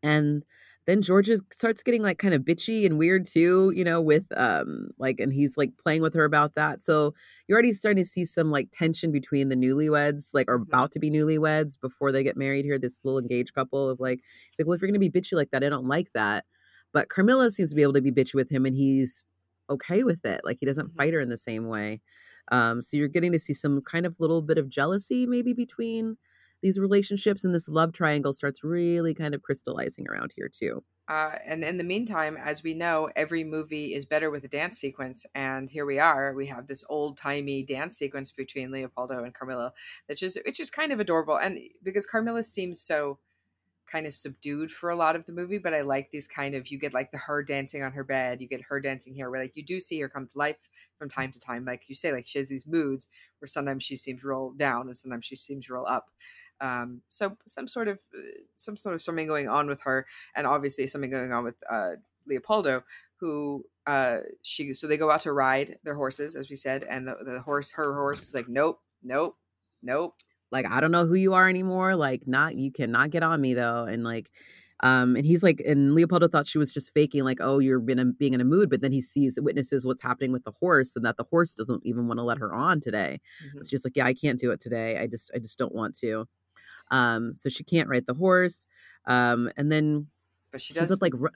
and 0.02 0.44
then 0.86 1.02
Georgia 1.02 1.38
starts 1.52 1.82
getting 1.82 2.02
like 2.02 2.18
kind 2.18 2.34
of 2.34 2.42
bitchy 2.42 2.86
and 2.86 2.98
weird 2.98 3.26
too, 3.26 3.72
you 3.76 3.84
know, 3.84 4.00
with 4.02 4.26
um 4.36 4.90
like 4.98 5.20
and 5.20 5.32
he's 5.32 5.56
like 5.58 5.72
playing 5.78 6.02
with 6.02 6.14
her 6.14 6.24
about 6.24 6.54
that. 6.56 6.82
So 6.84 7.14
you're 7.48 7.56
already 7.56 7.72
starting 7.74 8.02
to 8.04 8.08
see 8.10 8.24
some 8.24 8.50
like 8.50 8.68
tension 8.72 9.12
between 9.12 9.48
the 9.50 9.56
newlyweds, 9.56 10.30
like 10.34 10.48
or 10.50 10.58
Mhm. 10.58 10.62
about 10.68 10.92
to 10.92 11.00
be 11.00 11.10
newlyweds 11.10 11.80
before 11.80 12.12
they 12.12 12.24
get 12.24 12.36
married 12.36 12.64
here, 12.64 12.78
this 12.78 13.00
little 13.04 13.20
engaged 13.20 13.54
couple 13.54 13.90
of 13.90 14.00
like 14.00 14.20
it's 14.50 14.58
like, 14.58 14.66
well, 14.66 14.74
if 14.74 14.82
you're 14.82 14.90
gonna 14.90 14.98
be 15.00 15.10
bitchy 15.10 15.34
like 15.34 15.50
that, 15.52 15.64
I 15.64 15.68
don't 15.68 15.86
like 15.88 16.08
that. 16.14 16.44
But 16.92 17.08
Carmilla 17.10 17.50
seems 17.50 17.70
to 17.70 17.76
be 17.76 17.82
able 17.82 17.92
to 17.94 18.00
be 18.00 18.12
bitchy 18.12 18.34
with 18.34 18.50
him 18.50 18.66
and 18.66 18.76
he's 18.76 19.22
okay 19.70 20.04
with 20.04 20.24
it. 20.24 20.40
Like 20.44 20.58
he 20.60 20.66
doesn't 20.66 20.92
Mhm. 20.92 20.96
fight 20.96 21.12
her 21.14 21.20
in 21.20 21.28
the 21.28 21.36
same 21.36 21.66
way. 21.68 22.00
Um, 22.50 22.80
so 22.82 22.96
you're 22.96 23.08
getting 23.08 23.32
to 23.32 23.38
see 23.38 23.54
some 23.54 23.82
kind 23.82 24.06
of 24.06 24.18
little 24.18 24.40
bit 24.42 24.56
of 24.58 24.70
jealousy 24.70 25.26
maybe 25.26 25.52
between 25.52 26.16
these 26.62 26.78
relationships 26.78 27.44
and 27.44 27.54
this 27.54 27.68
love 27.68 27.92
triangle 27.92 28.32
starts 28.32 28.64
really 28.64 29.14
kind 29.14 29.34
of 29.34 29.42
crystallizing 29.42 30.08
around 30.08 30.32
here 30.34 30.48
too. 30.48 30.82
Uh, 31.08 31.38
and 31.46 31.64
in 31.64 31.78
the 31.78 31.84
meantime, 31.84 32.36
as 32.36 32.62
we 32.62 32.74
know, 32.74 33.10
every 33.16 33.42
movie 33.42 33.94
is 33.94 34.04
better 34.04 34.30
with 34.30 34.44
a 34.44 34.48
dance 34.48 34.78
sequence. 34.78 35.24
And 35.34 35.70
here 35.70 35.86
we 35.86 35.98
are. 35.98 36.34
We 36.34 36.48
have 36.48 36.66
this 36.66 36.84
old 36.90 37.16
timey 37.16 37.62
dance 37.62 37.96
sequence 37.96 38.30
between 38.30 38.70
Leopoldo 38.70 39.24
and 39.24 39.32
Carmilla 39.32 39.72
that's 40.06 40.20
just 40.20 40.36
it's 40.44 40.58
just 40.58 40.74
kind 40.74 40.92
of 40.92 41.00
adorable. 41.00 41.38
And 41.38 41.60
because 41.82 42.04
Carmilla 42.04 42.42
seems 42.42 42.82
so 42.82 43.20
kind 43.90 44.06
of 44.06 44.14
subdued 44.14 44.70
for 44.70 44.90
a 44.90 44.96
lot 44.96 45.16
of 45.16 45.26
the 45.26 45.32
movie, 45.32 45.58
but 45.58 45.74
I 45.74 45.80
like 45.80 46.10
these 46.10 46.28
kind 46.28 46.54
of 46.54 46.68
you 46.68 46.78
get 46.78 46.94
like 46.94 47.10
the 47.10 47.18
her 47.18 47.42
dancing 47.42 47.82
on 47.82 47.92
her 47.92 48.04
bed, 48.04 48.40
you 48.40 48.48
get 48.48 48.62
her 48.68 48.80
dancing 48.80 49.14
here, 49.14 49.30
where 49.30 49.42
like 49.42 49.56
you 49.56 49.64
do 49.64 49.80
see 49.80 50.00
her 50.00 50.08
come 50.08 50.26
to 50.26 50.38
life 50.38 50.68
from 50.98 51.08
time 51.08 51.32
to 51.32 51.40
time. 51.40 51.64
Like 51.64 51.88
you 51.88 51.94
say, 51.94 52.12
like 52.12 52.26
she 52.26 52.38
has 52.38 52.48
these 52.48 52.66
moods 52.66 53.08
where 53.38 53.46
sometimes 53.46 53.84
she 53.84 53.96
seems 53.96 54.24
real 54.24 54.52
down 54.56 54.88
and 54.88 54.96
sometimes 54.96 55.24
she 55.24 55.36
seems 55.36 55.68
real 55.68 55.86
up. 55.88 56.10
Um, 56.60 57.02
so 57.08 57.36
some 57.46 57.68
sort 57.68 57.88
of 57.88 58.00
uh, 58.14 58.20
some 58.56 58.76
sort 58.76 58.94
of 58.94 59.02
something 59.02 59.26
going 59.26 59.48
on 59.48 59.66
with 59.68 59.80
her, 59.82 60.06
and 60.34 60.46
obviously 60.46 60.86
something 60.86 61.10
going 61.10 61.32
on 61.32 61.44
with 61.44 61.56
uh, 61.70 61.92
Leopoldo, 62.26 62.82
who 63.16 63.64
uh, 63.86 64.18
she 64.42 64.74
so 64.74 64.86
they 64.86 64.96
go 64.96 65.10
out 65.10 65.20
to 65.22 65.32
ride 65.32 65.78
their 65.84 65.94
horses, 65.94 66.36
as 66.36 66.50
we 66.50 66.56
said, 66.56 66.84
and 66.84 67.06
the, 67.06 67.16
the 67.24 67.40
horse, 67.40 67.72
her 67.72 67.94
horse, 67.94 68.28
is 68.28 68.34
like, 68.34 68.48
nope, 68.48 68.80
nope, 69.02 69.36
nope. 69.82 70.14
Like 70.50 70.66
I 70.66 70.80
don't 70.80 70.90
know 70.92 71.06
who 71.06 71.14
you 71.14 71.34
are 71.34 71.48
anymore. 71.48 71.94
Like 71.96 72.26
not 72.26 72.56
you 72.56 72.70
cannot 72.72 73.10
get 73.10 73.22
on 73.22 73.40
me 73.40 73.54
though. 73.54 73.84
And 73.84 74.04
like 74.04 74.30
um 74.80 75.16
and 75.16 75.26
he's 75.26 75.42
like 75.42 75.60
and 75.66 75.94
Leopoldo 75.94 76.28
thought 76.28 76.46
she 76.46 76.58
was 76.58 76.70
just 76.72 76.92
faking 76.94 77.24
like 77.24 77.38
oh 77.40 77.58
you're 77.58 77.80
been 77.80 77.98
in, 77.98 78.12
being 78.12 78.32
in 78.32 78.40
a 78.40 78.44
mood 78.44 78.70
but 78.70 78.80
then 78.80 78.92
he 78.92 79.00
sees 79.02 79.36
witnesses 79.42 79.84
what's 79.84 80.00
happening 80.02 80.30
with 80.30 80.44
the 80.44 80.52
horse 80.60 80.94
and 80.94 81.04
that 81.04 81.16
the 81.16 81.24
horse 81.24 81.52
doesn't 81.54 81.84
even 81.84 82.06
want 82.06 82.18
to 82.18 82.22
let 82.22 82.38
her 82.38 82.54
on 82.54 82.80
today. 82.80 83.20
Mhm. 83.44 83.58
It's 83.60 83.68
just 83.68 83.84
like 83.84 83.96
yeah 83.96 84.06
I 84.06 84.14
can't 84.14 84.38
do 84.38 84.50
it 84.52 84.60
today. 84.60 84.96
I 84.98 85.06
just 85.08 85.30
I 85.34 85.38
just 85.38 85.58
don't 85.58 85.74
want 85.74 85.96
to. 85.98 86.26
Um 86.90 87.32
so 87.32 87.48
she 87.48 87.64
can't 87.64 87.88
ride 87.88 88.06
the 88.06 88.14
horse. 88.14 88.66
Um 89.06 89.50
and 89.56 89.70
then 89.72 90.06
But 90.52 90.60
she 90.60 90.74
does 90.74 90.90
up 90.92 91.02
like 91.02 91.12
ru- 91.16 91.30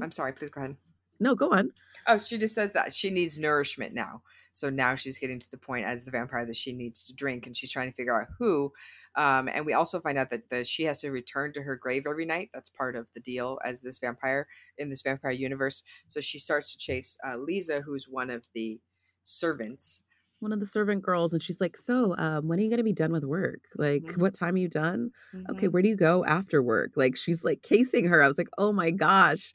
I'm 0.00 0.12
sorry, 0.12 0.32
please 0.32 0.50
go 0.50 0.60
ahead. 0.60 0.76
no 1.18 1.34
go 1.34 1.50
on. 1.50 1.70
Oh, 2.06 2.18
she 2.18 2.36
just 2.38 2.54
says 2.54 2.72
that 2.72 2.92
she 2.92 3.10
needs 3.10 3.38
nourishment 3.38 3.94
now. 3.94 4.22
So 4.52 4.70
now 4.70 4.94
she's 4.94 5.18
getting 5.18 5.40
to 5.40 5.50
the 5.50 5.56
point 5.56 5.86
as 5.86 6.04
the 6.04 6.10
vampire 6.10 6.46
that 6.46 6.56
she 6.56 6.72
needs 6.72 7.06
to 7.06 7.14
drink, 7.14 7.46
and 7.46 7.56
she's 7.56 7.70
trying 7.70 7.90
to 7.90 7.96
figure 7.96 8.20
out 8.20 8.28
who. 8.38 8.72
Um, 9.16 9.48
and 9.48 9.66
we 9.66 9.72
also 9.72 10.00
find 10.00 10.18
out 10.18 10.30
that 10.30 10.50
the, 10.50 10.64
she 10.64 10.84
has 10.84 11.00
to 11.00 11.10
return 11.10 11.52
to 11.54 11.62
her 11.62 11.74
grave 11.74 12.04
every 12.06 12.26
night. 12.26 12.50
That's 12.54 12.68
part 12.68 12.94
of 12.94 13.12
the 13.14 13.20
deal 13.20 13.58
as 13.64 13.80
this 13.80 13.98
vampire 13.98 14.46
in 14.78 14.90
this 14.90 15.02
vampire 15.02 15.32
universe. 15.32 15.82
So 16.08 16.20
she 16.20 16.38
starts 16.38 16.72
to 16.72 16.78
chase 16.78 17.18
uh, 17.26 17.36
Lisa, 17.36 17.80
who's 17.80 18.08
one 18.08 18.30
of 18.30 18.46
the 18.54 18.80
servants. 19.24 20.04
One 20.42 20.52
of 20.52 20.58
the 20.58 20.66
servant 20.66 21.02
girls 21.02 21.32
and 21.32 21.40
she's 21.40 21.60
like 21.60 21.78
so 21.78 22.16
um 22.18 22.48
when 22.48 22.58
are 22.58 22.62
you 22.62 22.68
going 22.68 22.78
to 22.78 22.82
be 22.82 22.92
done 22.92 23.12
with 23.12 23.22
work? 23.24 23.60
Like 23.76 24.02
Mhm. 24.02 24.18
what 24.18 24.34
time 24.34 24.54
are 24.54 24.58
you 24.58 24.68
done? 24.68 25.10
okay 25.50 25.68
Mhm. 25.68 25.72
where 25.72 25.82
do 25.82 25.88
you 25.88 25.96
go 25.96 26.24
after 26.24 26.60
work 26.62 26.90
like 26.96 27.16
she's 27.16 27.44
like 27.44 27.62
casing 27.62 28.06
her 28.06 28.22
i 28.22 28.26
was 28.26 28.38
like 28.38 28.48
oh 28.58 28.72
my 28.72 28.90
gosh 28.90 29.54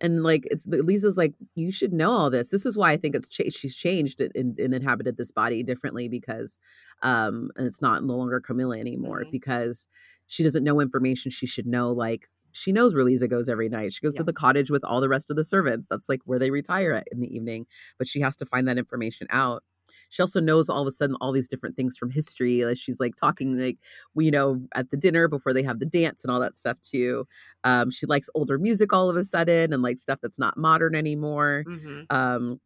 and 0.00 0.22
like 0.22 0.46
it's 0.50 0.64
lisa's 0.66 1.16
like 1.16 1.34
you 1.56 1.72
should 1.72 1.92
know 1.92 2.10
all 2.12 2.30
this 2.30 2.48
this 2.48 2.64
is 2.64 2.76
why 2.76 2.92
i 2.92 2.96
think 2.96 3.14
it's 3.16 3.28
cha- 3.28 3.50
she's 3.50 3.74
changed 3.74 4.20
and, 4.20 4.58
and 4.58 4.72
inhabited 4.74 5.16
this 5.16 5.32
body 5.32 5.62
differently 5.64 6.08
because 6.08 6.58
um 7.02 7.50
and 7.56 7.66
it's 7.66 7.82
not 7.82 8.04
no 8.04 8.14
longer 8.14 8.40
carmilla 8.40 8.78
anymore 8.78 9.24
Mhm. 9.24 9.32
because 9.32 9.88
she 10.28 10.42
doesn't 10.44 10.64
know 10.64 10.80
information 10.80 11.30
she 11.32 11.46
should 11.46 11.66
know 11.66 11.90
like 11.92 12.28
she 12.52 12.72
knows 12.72 12.94
where 12.94 13.04
Lisa 13.04 13.28
goes 13.28 13.48
every 13.50 13.68
night. 13.68 13.92
She 13.92 14.00
goes 14.00 14.14
Yeah. 14.14 14.20
to 14.20 14.24
the 14.24 14.32
cottage 14.32 14.70
with 14.70 14.82
all 14.82 15.02
the 15.02 15.08
rest 15.08 15.30
of 15.30 15.36
the 15.36 15.44
servants. 15.44 15.86
That's 15.88 16.08
like 16.08 16.20
where 16.24 16.38
they 16.38 16.50
retire 16.50 16.92
at 16.94 17.06
in 17.12 17.20
the 17.20 17.32
evening. 17.36 17.66
But 17.98 18.08
she 18.08 18.20
has 18.20 18.36
to 18.38 18.46
find 18.46 18.66
that 18.66 18.78
information 18.78 19.26
out. 19.30 19.62
She 20.10 20.22
also 20.22 20.40
knows 20.40 20.68
all 20.68 20.82
of 20.82 20.88
a 20.88 20.92
sudden 20.92 21.16
all 21.20 21.32
these 21.32 21.48
different 21.48 21.76
things 21.76 21.96
from 21.96 22.10
history. 22.10 22.64
Like 22.64 22.76
she's 22.78 23.00
like 23.00 23.16
talking 23.16 23.56
like 23.58 23.78
you 24.16 24.30
know 24.30 24.60
at 24.74 24.90
the 24.90 24.96
dinner 24.96 25.28
before 25.28 25.52
they 25.52 25.62
have 25.62 25.78
the 25.80 25.86
dance 25.86 26.24
and 26.24 26.30
all 26.30 26.40
that 26.40 26.56
stuff 26.58 26.80
too. 26.82 27.26
Um, 27.64 27.90
she 27.90 28.06
likes 28.06 28.30
older 28.34 28.58
music 28.58 28.92
all 28.92 29.10
of 29.10 29.16
a 29.16 29.24
sudden 29.24 29.72
and 29.72 29.82
like 29.82 30.00
stuff 30.00 30.20
that's 30.22 30.38
not 30.38 30.56
modern 30.56 30.94
anymore. 30.94 31.66
Mhm. 31.66 32.08
Um, 32.10 32.60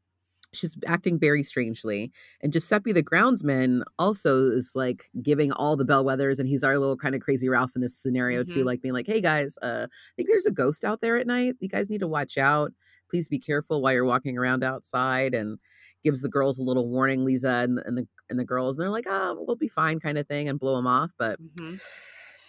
she's 0.55 0.77
acting 0.87 1.19
very 1.19 1.43
strangely. 1.43 2.13
And 2.43 2.53
Giuseppe 2.53 2.93
the 2.93 3.03
groundsman 3.03 3.83
also 3.99 4.51
is 4.51 4.73
like 4.75 5.11
giving 5.23 5.51
all 5.53 5.77
the 5.77 5.85
bellwethers, 5.85 6.39
and 6.39 6.49
he's 6.49 6.63
our 6.65 6.79
little 6.79 6.97
kind 6.97 7.15
of 7.15 7.23
crazy 7.23 7.49
Ralph 7.49 7.73
in 7.75 7.81
this 7.83 7.97
scenario 7.97 8.45
too, 8.45 8.63
Mhm. 8.63 8.67
like 8.67 8.83
being 8.83 8.93
like, 8.95 9.07
"Hey 9.07 9.21
guys, 9.23 9.57
uh, 9.63 9.87
I 9.91 10.13
think 10.17 10.29
there's 10.29 10.47
a 10.47 10.51
ghost 10.51 10.85
out 10.85 11.01
there 11.01 11.17
at 11.17 11.27
night. 11.27 11.57
You 11.61 11.69
guys 11.69 11.89
need 11.91 12.01
to 12.01 12.09
watch 12.09 12.37
out. 12.39 12.73
Please 13.11 13.29
be 13.29 13.39
careful 13.39 13.83
while 13.83 13.93
you're 13.95 14.05
walking 14.05 14.37
around 14.39 14.63
outside." 14.63 15.35
And 15.35 15.59
gives 16.03 16.21
the 16.23 16.29
girls 16.29 16.59
a 16.59 16.63
little 16.63 16.89
warning, 16.89 17.25
Lisa 17.25 17.49
and, 17.49 17.79
and 17.85 17.97
the 17.99 18.07
and 18.31 18.39
the 18.39 18.45
girls, 18.45 18.77
and 18.77 18.83
they're 18.83 18.91
like, 18.91 19.07
"Oh, 19.09 19.43
we'll 19.47 19.57
be 19.57 19.69
fine," 19.69 20.01
kind 20.01 20.19
of 20.19 20.27
thing, 20.27 20.49
and 20.49 20.59
blow 20.59 20.77
them 20.77 20.87
off. 20.87 21.11
But 21.19 21.41
Mhm. 21.41 21.81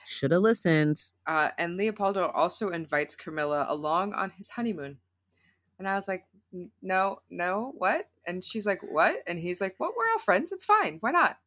should 0.06 0.32
have 0.32 0.42
listened. 0.42 1.12
Uh, 1.26 1.50
and 1.58 1.78
Leopoldo 1.78 2.28
also 2.28 2.70
invites 2.70 3.16
Carmilla 3.16 3.66
along 3.70 4.14
on 4.14 4.32
his 4.32 4.50
honeymoon. 4.50 4.98
And 5.80 5.88
I 5.88 5.96
was 5.96 6.08
like, 6.08 6.26
no, 6.82 7.22
no, 7.30 7.74
what? 7.78 8.10
And 8.26 8.44
she's 8.44 8.66
like, 8.66 8.82
what? 8.82 9.18
And 9.26 9.40
he's 9.40 9.60
like, 9.60 9.76
well, 9.80 9.92
we're 9.98 10.10
all 10.12 10.20
friends. 10.20 10.52
It's 10.52 10.66
fine. 10.66 10.98
Why 11.00 11.12
not? 11.12 11.40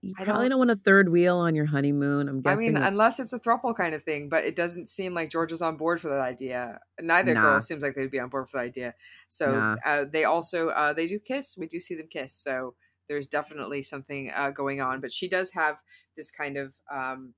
You 0.00 0.14
I 0.18 0.24
probably 0.24 0.44
don't- 0.44 0.50
don't 0.60 0.68
want 0.68 0.70
a 0.70 0.76
third 0.84 1.08
wheel 1.08 1.36
on 1.38 1.54
your 1.54 1.66
honeymoon. 1.66 2.28
I'm 2.28 2.42
I 2.46 2.54
mean, 2.54 2.74
that's- 2.74 2.90
unless 2.90 3.18
it's 3.18 3.32
a 3.32 3.38
throuple 3.40 3.74
kind 3.76 3.94
of 3.94 4.02
thing, 4.02 4.28
but 4.28 4.44
it 4.44 4.54
doesn't 4.54 4.88
seem 4.88 5.12
like 5.14 5.28
George 5.30 5.52
is 5.52 5.60
on 5.62 5.76
board 5.76 6.00
for 6.00 6.08
that 6.08 6.20
idea. 6.20 6.80
Neither 7.00 7.34
Nah. 7.34 7.40
girl 7.40 7.60
seems 7.60 7.82
like 7.82 7.94
they'd 7.96 8.10
be 8.10 8.20
on 8.20 8.28
board 8.28 8.48
for 8.48 8.58
the 8.58 8.62
idea. 8.62 8.94
So 9.26 9.52
Nah. 9.52 9.76
uh, 9.84 10.04
they 10.04 10.24
also 10.24 10.68
uh, 10.68 10.92
they 10.92 11.06
do 11.08 11.18
kiss. 11.18 11.56
We 11.58 11.66
do 11.66 11.80
see 11.80 11.94
them 11.96 12.06
kiss. 12.08 12.32
So 12.32 12.74
there's 13.08 13.26
definitely 13.26 13.82
something 13.82 14.30
uh, 14.34 14.50
going 14.50 14.80
on. 14.80 15.00
But 15.00 15.12
she 15.12 15.28
does 15.28 15.50
have 15.52 15.78
this 16.16 16.30
kind 16.30 16.56
of 16.56 16.78
um, 16.92 17.34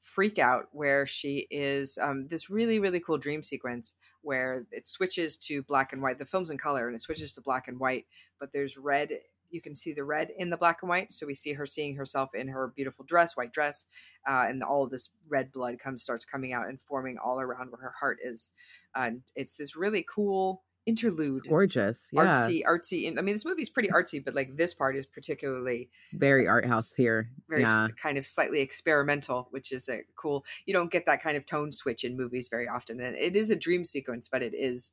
freak 0.00 0.38
out 0.38 0.68
where 0.72 1.04
she 1.06 1.46
is 1.50 1.98
um, 2.00 2.24
this 2.24 2.48
really 2.48 2.78
really 2.78 3.00
cool 3.00 3.18
dream 3.18 3.42
sequence 3.42 3.94
where 4.22 4.66
it 4.72 4.86
switches 4.86 5.36
to 5.36 5.62
black 5.62 5.92
and 5.92 6.02
white. 6.02 6.18
The 6.18 6.26
film's 6.26 6.50
in 6.50 6.58
color 6.58 6.86
and 6.86 6.94
it 6.96 7.00
switches 7.00 7.32
to 7.34 7.40
black 7.40 7.68
and 7.68 7.78
white, 7.80 8.06
but 8.38 8.52
there's 8.52 8.76
red. 8.76 9.18
You 9.50 9.60
can 9.60 9.74
see 9.74 9.92
the 9.92 10.04
red 10.04 10.30
in 10.36 10.50
the 10.50 10.56
black 10.56 10.82
and 10.82 10.88
white, 10.88 11.12
so 11.12 11.26
we 11.26 11.34
see 11.34 11.52
her 11.54 11.66
seeing 11.66 11.96
herself 11.96 12.34
in 12.34 12.48
her 12.48 12.72
beautiful 12.74 13.04
dress, 13.04 13.36
white 13.36 13.52
dress, 13.52 13.86
uh, 14.28 14.46
and 14.48 14.62
all 14.62 14.86
this 14.86 15.10
red 15.28 15.52
blood 15.52 15.78
comes 15.78 16.02
starts 16.02 16.24
coming 16.24 16.52
out 16.52 16.68
and 16.68 16.80
forming 16.80 17.18
all 17.18 17.40
around 17.40 17.70
where 17.70 17.80
her 17.82 17.94
heart 17.98 18.18
is. 18.22 18.50
And 18.94 19.22
it's 19.34 19.56
this 19.56 19.76
really 19.76 20.04
cool 20.08 20.62
interlude, 20.86 21.38
it's 21.38 21.48
gorgeous. 21.48 22.08
Yeah. 22.12 22.22
artsy, 22.26 22.62
artsy. 22.62 23.08
I 23.18 23.20
mean, 23.20 23.34
this 23.34 23.44
movie's 23.44 23.68
pretty 23.68 23.88
artsy, 23.88 24.24
but 24.24 24.36
like 24.36 24.56
this 24.56 24.72
part 24.72 24.96
is 24.96 25.04
particularly 25.04 25.90
very 26.12 26.46
art 26.46 26.64
house 26.64 26.94
here. 26.94 27.28
very 27.48 27.64
s- 27.64 27.68
yeah. 27.68 27.88
kind 28.00 28.16
of 28.16 28.24
slightly 28.24 28.60
experimental, 28.60 29.48
which 29.50 29.72
is 29.72 29.88
a 29.88 30.02
cool. 30.14 30.44
You 30.64 30.72
don't 30.72 30.92
get 30.92 31.04
that 31.06 31.20
kind 31.20 31.36
of 31.36 31.44
tone 31.44 31.72
switch 31.72 32.04
in 32.04 32.16
movies 32.16 32.48
very 32.48 32.68
often, 32.68 33.00
and 33.00 33.16
it 33.16 33.34
is 33.34 33.50
a 33.50 33.56
dream 33.56 33.84
sequence, 33.84 34.28
but 34.28 34.42
it 34.42 34.54
is 34.54 34.92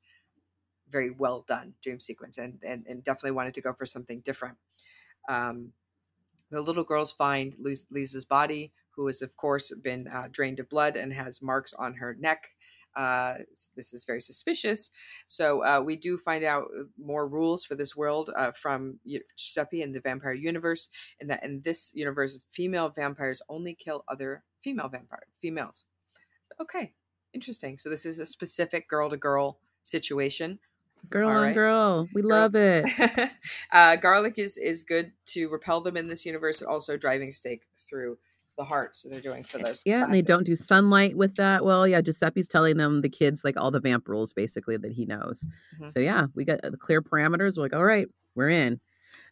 very 0.94 1.12
well 1.24 1.44
done 1.54 1.68
dream 1.84 2.00
sequence, 2.00 2.38
and 2.38 2.54
and, 2.72 2.86
and 2.88 3.04
definitely 3.04 3.38
wanted 3.40 3.56
to 3.56 3.62
go 3.68 3.74
for 3.74 3.86
something 3.86 4.22
different. 4.22 4.58
Um, 5.28 5.74
the 6.52 6.62
little 6.62 6.88
girls 6.94 7.12
find 7.12 7.56
Lis- 7.60 7.88
Lisa's 7.90 8.26
body, 8.26 8.72
who 8.96 9.08
has 9.08 9.22
of 9.22 9.36
course 9.36 9.74
been 9.90 10.08
uh, 10.08 10.28
drained 10.32 10.60
of 10.60 10.70
blood 10.70 10.96
and 10.96 11.12
has 11.14 11.42
marks 11.42 11.74
on 11.74 11.96
her 11.96 12.16
neck. 12.20 12.42
Uh, 12.96 13.34
this 13.76 13.92
is 13.92 14.06
very 14.06 14.22
suspicious. 14.22 14.92
So 15.26 15.66
uh, 15.66 15.82
we 15.82 15.96
do 15.96 16.16
find 16.16 16.44
out 16.44 16.66
more 16.96 17.28
rules 17.28 17.66
for 17.66 17.76
this 17.76 17.96
world 17.96 18.30
uh, 18.36 18.52
from 18.52 19.00
Giuseppe 19.36 19.82
in 19.82 19.94
the 19.94 20.00
vampire 20.00 20.34
universe, 20.34 20.90
and 21.20 21.28
that 21.30 21.44
in 21.44 21.62
this 21.66 21.92
universe, 21.96 22.38
female 22.50 22.90
vampires 22.90 23.42
only 23.50 23.74
kill 23.74 24.04
other 24.08 24.44
female 24.60 24.90
vampire 24.90 25.28
females. 25.42 25.86
Okay, 26.62 26.94
interesting. 27.34 27.80
So 27.80 27.90
this 27.90 28.06
is 28.06 28.20
a 28.20 28.28
specific 28.28 28.88
girl 28.88 29.10
to 29.10 29.18
girl 29.18 29.58
situation. 29.82 30.60
Girl 31.10 31.30
All 31.30 31.36
on 31.36 31.42
right. 31.44 31.54
girl. 31.54 32.08
We 32.14 32.22
Girl- 32.22 32.30
love 32.32 32.56
it. 32.56 32.90
uh, 33.72 33.96
garlic 33.98 34.38
is 34.40 34.58
is 34.58 34.84
good 34.84 35.12
to 35.28 35.48
repel 35.50 35.82
them 35.82 35.96
in 35.98 36.08
this 36.08 36.26
universe. 36.26 36.62
and 36.62 36.70
Also, 36.70 36.98
driving 36.98 37.32
stake 37.32 37.64
through 37.78 38.18
the 38.58 38.64
heart. 38.64 38.96
So 38.96 39.10
they're 39.10 39.22
doing 39.22 39.44
for 39.44 39.58
those. 39.58 39.82
Yeah, 39.86 40.04
and 40.04 40.14
they 40.14 40.22
don't 40.22 40.44
do 40.44 40.56
sunlight 40.56 41.16
with 41.18 41.36
that. 41.36 41.66
Well, 41.66 41.88
yeah, 41.88 42.02
Giuseppe's 42.02 42.48
telling 42.48 42.78
them 42.78 43.02
the 43.02 43.10
kids 43.10 43.44
like 43.44 43.58
all 43.58 43.72
the 43.72 43.80
vamp 43.80 44.08
rules 44.08 44.32
basically 44.34 44.78
that 44.78 44.92
he 44.92 45.06
knows. 45.06 45.46
Mhm. 45.80 45.92
So 45.92 46.00
yeah, 46.00 46.28
we 46.36 46.46
got 46.46 46.62
the 46.62 46.78
clear 46.78 47.02
parameters. 47.02 47.58
We're 47.58 47.64
like, 47.64 47.74
all 47.74 47.84
right, 47.84 48.08
we're 48.36 48.50
in. 48.50 48.80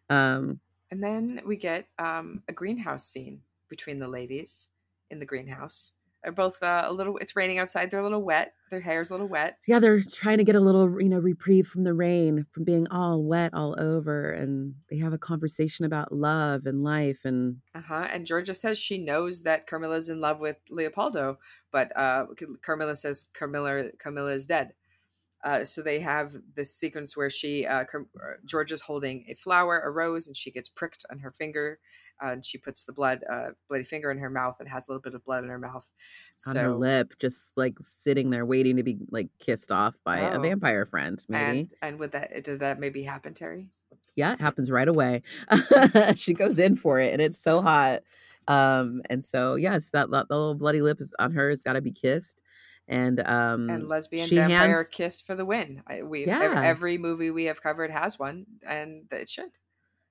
Um, 0.10 0.60
And 0.92 1.02
then 1.04 1.42
we 1.46 1.56
get 1.56 1.88
um, 2.00 2.44
a 2.50 2.54
greenhouse 2.54 3.06
scene 3.06 3.42
between 3.70 4.00
the 4.00 4.08
ladies 4.08 4.68
in 5.10 5.20
the 5.20 5.26
greenhouse. 5.26 5.94
They're 6.24 6.32
both 6.32 6.62
uh, 6.62 6.84
a 6.86 6.94
little. 6.94 7.18
It's 7.18 7.36
raining 7.36 7.58
outside. 7.58 7.90
They're 7.90 8.00
a 8.00 8.04
little 8.04 8.22
wet. 8.22 8.54
Their 8.70 8.80
hair's 8.80 9.10
a 9.10 9.14
little 9.14 9.28
wet. 9.28 9.58
Yeah, 9.68 9.80
they're 9.80 10.02
trying 10.02 10.38
to 10.38 10.44
get 10.44 10.56
a 10.56 10.60
little, 10.60 11.02
you 11.02 11.10
know, 11.10 11.18
reprieve 11.20 11.68
from 11.68 11.84
the 11.84 11.94
rain, 11.94 12.46
from 12.52 12.64
being 12.64 12.88
all 12.90 13.24
wet 13.24 13.54
all 13.54 13.76
over, 13.80 14.32
and 14.32 14.76
they 14.90 14.98
have 14.98 15.14
a 15.14 15.18
conversation 15.18 15.84
about 15.84 16.14
love 16.14 16.66
and 16.66 16.84
life. 16.84 17.22
And 17.26 17.58
uh 17.74 17.82
huh. 17.82 18.08
And 18.12 18.28
Georgia 18.28 18.54
says 18.54 18.78
she 18.78 18.98
knows 18.98 19.42
that 19.44 19.68
Carmilla's 19.68 20.10
in 20.10 20.22
love 20.22 20.40
with 20.40 20.58
Leopoldo, 20.70 21.40
but 21.72 21.96
uh, 21.98 22.28
Carmilla 22.62 22.96
says 22.96 23.30
Carmilla 23.34 23.90
Carmilla 23.98 24.32
is 24.32 24.46
dead. 24.46 24.74
Uh, 25.44 25.66
so 25.66 25.82
they 25.82 26.00
have 26.00 26.36
this 26.56 26.74
sequence 26.76 27.18
where 27.18 27.30
she, 27.30 27.66
uh, 27.66 27.82
uh, 27.82 28.34
Georgia's 28.46 28.82
holding 28.82 29.26
a 29.28 29.34
flower, 29.34 29.80
a 29.80 29.92
rose, 29.92 30.28
and 30.28 30.38
she 30.38 30.52
gets 30.52 30.70
pricked 30.70 31.04
on 31.12 31.20
her 31.20 31.32
finger, 31.32 31.80
uh, 32.24 32.30
and 32.30 32.46
she 32.46 32.60
puts 32.60 32.84
the 32.84 32.94
blood, 32.94 33.24
uh, 33.30 33.50
bloody 33.68 33.84
finger 33.84 34.12
in 34.12 34.20
her 34.20 34.30
mouth, 34.30 34.58
and 34.60 34.70
has 34.70 34.88
a 34.88 34.92
little 34.92 35.02
bit 35.02 35.16
of 35.16 35.26
blood 35.26 35.44
in 35.44 35.50
her 35.50 35.58
mouth, 35.58 35.92
so, 36.38 36.52
on 36.52 36.58
her 36.58 36.76
lip, 36.76 37.14
just 37.20 37.40
like 37.56 37.76
sitting 37.82 38.30
there 38.30 38.46
waiting 38.46 38.78
to 38.78 38.84
be 38.84 39.00
like 39.10 39.30
kissed 39.40 39.72
off 39.72 39.96
by 40.04 40.22
oh. 40.22 40.38
a 40.38 40.40
vampire 40.40 40.86
friend. 40.86 41.24
Maybe. 41.28 41.60
And, 41.60 41.74
and 41.82 42.00
would 42.00 42.12
that 42.12 42.44
does 42.44 42.60
that 42.60 42.80
maybe 42.80 43.04
happen, 43.04 43.34
Terry? 43.34 43.70
Yeah, 44.16 44.34
it 44.34 44.42
happens 44.42 44.70
right 44.70 44.88
away. 44.88 45.24
she 46.16 46.34
goes 46.34 46.60
in 46.60 46.76
for 46.76 47.00
it, 47.00 47.14
and 47.14 47.22
it's 47.22 47.42
so 47.42 47.62
hot. 47.62 48.02
Um, 48.48 49.02
and 49.10 49.24
so 49.24 49.56
yes, 49.56 49.90
that, 49.94 50.12
that 50.12 50.30
little 50.30 50.56
bloody 50.56 50.82
lip 50.82 51.00
is 51.00 51.14
on 51.18 51.32
her 51.32 51.50
has 51.50 51.62
got 51.62 51.74
to 51.74 51.82
be 51.82 51.92
kissed 51.92 52.41
and 52.88 53.20
um 53.22 53.70
and 53.70 53.88
lesbian 53.88 54.30
vampire 54.30 54.76
hands... 54.76 54.90
kiss 54.90 55.22
for 55.22 55.36
the 55.36 55.46
win. 55.46 55.84
We 56.04 56.26
yeah. 56.26 56.62
every 56.64 56.98
movie 56.98 57.32
we 57.32 57.46
have 57.46 57.62
covered 57.62 57.92
has 57.92 58.20
one, 58.20 58.46
and 58.66 59.04
it 59.12 59.30
should. 59.30 59.52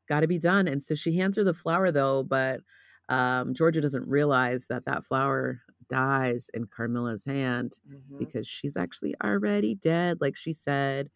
Got 0.09 0.21
to 0.21 0.27
be 0.27 0.39
done. 0.39 0.67
And 0.67 0.83
so 0.83 0.95
she 0.95 1.17
hands 1.17 1.37
her 1.37 1.45
the 1.45 1.55
flower 1.55 1.91
though, 1.91 2.23
but 2.23 2.61
um 3.09 3.55
Georgia 3.55 3.81
doesn't 3.81 4.09
realize 4.09 4.67
that 4.67 4.85
that 4.87 5.05
flower 5.05 5.61
dies 5.89 6.51
in 6.55 6.67
Carmilla's 6.67 7.25
hand 7.25 7.77
mm-hmm. 7.89 8.19
because 8.19 8.47
she's 8.47 8.77
actually 8.77 9.15
already 9.23 9.75
dead, 9.75 10.19
like 10.21 10.37
she 10.37 10.53
said. 10.53 11.11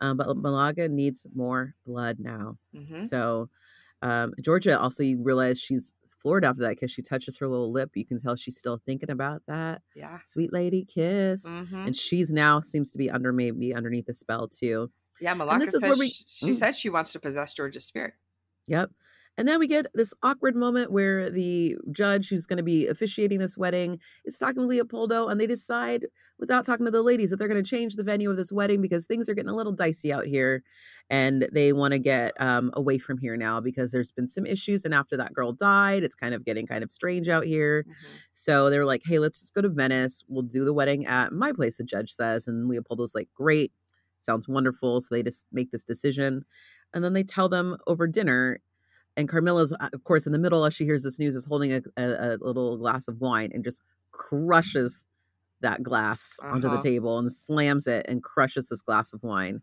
Um, 0.00 0.18
but 0.18 0.36
Malaga 0.36 0.88
needs 0.88 1.26
more 1.34 1.74
blood 1.86 2.18
now. 2.18 2.58
Mm-hmm. 2.74 3.06
So 3.06 3.48
um, 4.02 4.34
Georgia 4.42 4.78
also 4.78 5.02
you 5.02 5.22
realize 5.22 5.58
she's 5.58 5.92
floored 6.26 6.44
after 6.44 6.62
that 6.62 6.70
because 6.70 6.90
she 6.90 7.02
touches 7.02 7.36
her 7.36 7.46
little 7.46 7.70
lip. 7.70 7.92
You 7.94 8.04
can 8.04 8.20
tell 8.20 8.34
she's 8.34 8.58
still 8.58 8.80
thinking 8.84 9.10
about 9.10 9.42
that. 9.46 9.82
Yeah. 9.94 10.18
Sweet 10.26 10.52
lady 10.52 10.84
kiss. 10.84 11.44
Mm-hmm. 11.44 11.86
And 11.86 11.96
she's 11.96 12.32
now 12.32 12.62
seems 12.62 12.90
to 12.90 12.98
be 12.98 13.08
under 13.08 13.32
maybe 13.32 13.72
underneath 13.72 14.08
a 14.08 14.14
spell 14.14 14.48
too. 14.48 14.90
Yeah, 15.20 15.36
Malaka 15.36 15.70
says 15.70 15.98
we, 15.98 16.08
she, 16.08 16.50
mm. 16.50 16.54
says 16.56 16.76
she 16.76 16.90
wants 16.90 17.12
to 17.12 17.20
possess 17.20 17.54
George's 17.54 17.84
spirit. 17.84 18.14
Yep. 18.66 18.90
And 19.38 19.46
then 19.46 19.58
we 19.58 19.68
get 19.68 19.86
this 19.94 20.14
awkward 20.22 20.56
moment 20.56 20.90
where 20.90 21.30
the 21.30 21.76
judge 21.92 22.28
who's 22.28 22.46
going 22.46 22.56
to 22.56 22.62
be 22.62 22.86
officiating 22.86 23.38
this 23.38 23.56
wedding 23.56 23.98
is 24.24 24.38
talking 24.38 24.62
to 24.62 24.66
Leopoldo, 24.66 25.28
and 25.28 25.40
they 25.40 25.46
decide, 25.46 26.06
without 26.38 26.64
talking 26.64 26.86
to 26.86 26.90
the 26.90 27.02
ladies, 27.02 27.30
that 27.30 27.36
they're 27.36 27.48
going 27.48 27.62
to 27.62 27.68
change 27.68 27.96
the 27.96 28.02
venue 28.02 28.30
of 28.30 28.36
this 28.36 28.50
wedding 28.50 28.80
because 28.80 29.04
things 29.04 29.28
are 29.28 29.34
getting 29.34 29.50
a 29.50 29.56
little 29.56 29.72
dicey 29.72 30.12
out 30.12 30.26
here. 30.26 30.62
And 31.10 31.48
they 31.52 31.72
want 31.72 31.92
to 31.92 31.98
get 31.98 32.32
um, 32.40 32.70
away 32.74 32.98
from 32.98 33.18
here 33.18 33.36
now 33.36 33.60
because 33.60 33.92
there's 33.92 34.10
been 34.10 34.28
some 34.28 34.46
issues. 34.46 34.84
And 34.84 34.92
after 34.92 35.16
that 35.18 35.34
girl 35.34 35.52
died, 35.52 36.02
it's 36.02 36.14
kind 36.14 36.34
of 36.34 36.44
getting 36.44 36.66
kind 36.66 36.82
of 36.82 36.90
strange 36.90 37.28
out 37.28 37.44
here. 37.44 37.84
Mm-hmm. 37.84 38.12
So 38.32 38.70
they're 38.70 38.84
like, 38.84 39.02
hey, 39.04 39.18
let's 39.18 39.40
just 39.40 39.54
go 39.54 39.60
to 39.60 39.68
Venice. 39.68 40.24
We'll 40.28 40.42
do 40.42 40.64
the 40.64 40.72
wedding 40.72 41.06
at 41.06 41.32
my 41.32 41.52
place, 41.52 41.76
the 41.76 41.84
judge 41.84 42.12
says. 42.12 42.48
And 42.48 42.68
Leopoldo's 42.68 43.14
like, 43.14 43.28
great. 43.34 43.72
Sounds 44.20 44.48
wonderful. 44.48 45.00
So 45.00 45.14
they 45.14 45.22
just 45.22 45.46
make 45.52 45.70
this 45.70 45.84
decision. 45.84 46.44
And 46.92 47.04
then 47.04 47.12
they 47.12 47.22
tell 47.22 47.48
them 47.48 47.76
over 47.86 48.06
dinner 48.08 48.60
and 49.16 49.28
Carmilla's, 49.28 49.72
uh, 49.72 49.88
of 49.92 50.04
course, 50.04 50.26
in 50.26 50.32
the 50.32 50.38
middle 50.38 50.64
as 50.64 50.74
she 50.74 50.84
hears 50.84 51.02
this 51.02 51.18
news, 51.18 51.36
is 51.36 51.46
holding 51.46 51.72
a, 51.72 51.82
a, 51.96 52.34
a 52.34 52.38
little 52.40 52.76
glass 52.76 53.08
of 53.08 53.20
wine 53.20 53.50
and 53.52 53.64
just 53.64 53.82
crushes 54.12 55.04
that 55.60 55.82
glass 55.82 56.36
uh-huh. 56.42 56.54
onto 56.54 56.68
the 56.68 56.74
uh-huh. 56.74 56.82
table 56.82 57.18
and 57.18 57.32
slams 57.32 57.86
it 57.86 58.06
and 58.08 58.22
crushes 58.22 58.68
this 58.68 58.82
glass 58.82 59.12
of 59.12 59.22
wine 59.22 59.62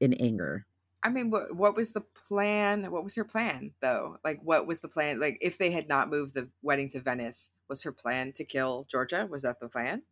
in 0.00 0.12
anger. 0.14 0.66
I 1.02 1.10
mean, 1.10 1.30
what 1.30 1.54
what 1.54 1.76
was 1.76 1.92
the 1.92 2.00
plan? 2.00 2.90
What 2.90 3.04
was 3.04 3.14
her 3.14 3.24
plan, 3.24 3.72
though? 3.80 4.18
Like, 4.24 4.40
what 4.42 4.66
was 4.66 4.80
the 4.80 4.88
plan? 4.88 5.20
Like, 5.20 5.38
if 5.40 5.56
they 5.56 5.70
had 5.70 5.88
not 5.88 6.10
moved 6.10 6.34
the 6.34 6.48
wedding 6.60 6.88
to 6.90 7.00
Venice, 7.00 7.50
was 7.68 7.84
her 7.84 7.92
plan 7.92 8.32
to 8.32 8.44
kill 8.44 8.84
Georgia? 8.90 9.26
Was 9.30 9.42
that 9.42 9.60
the 9.60 9.68
plan? 9.68 10.02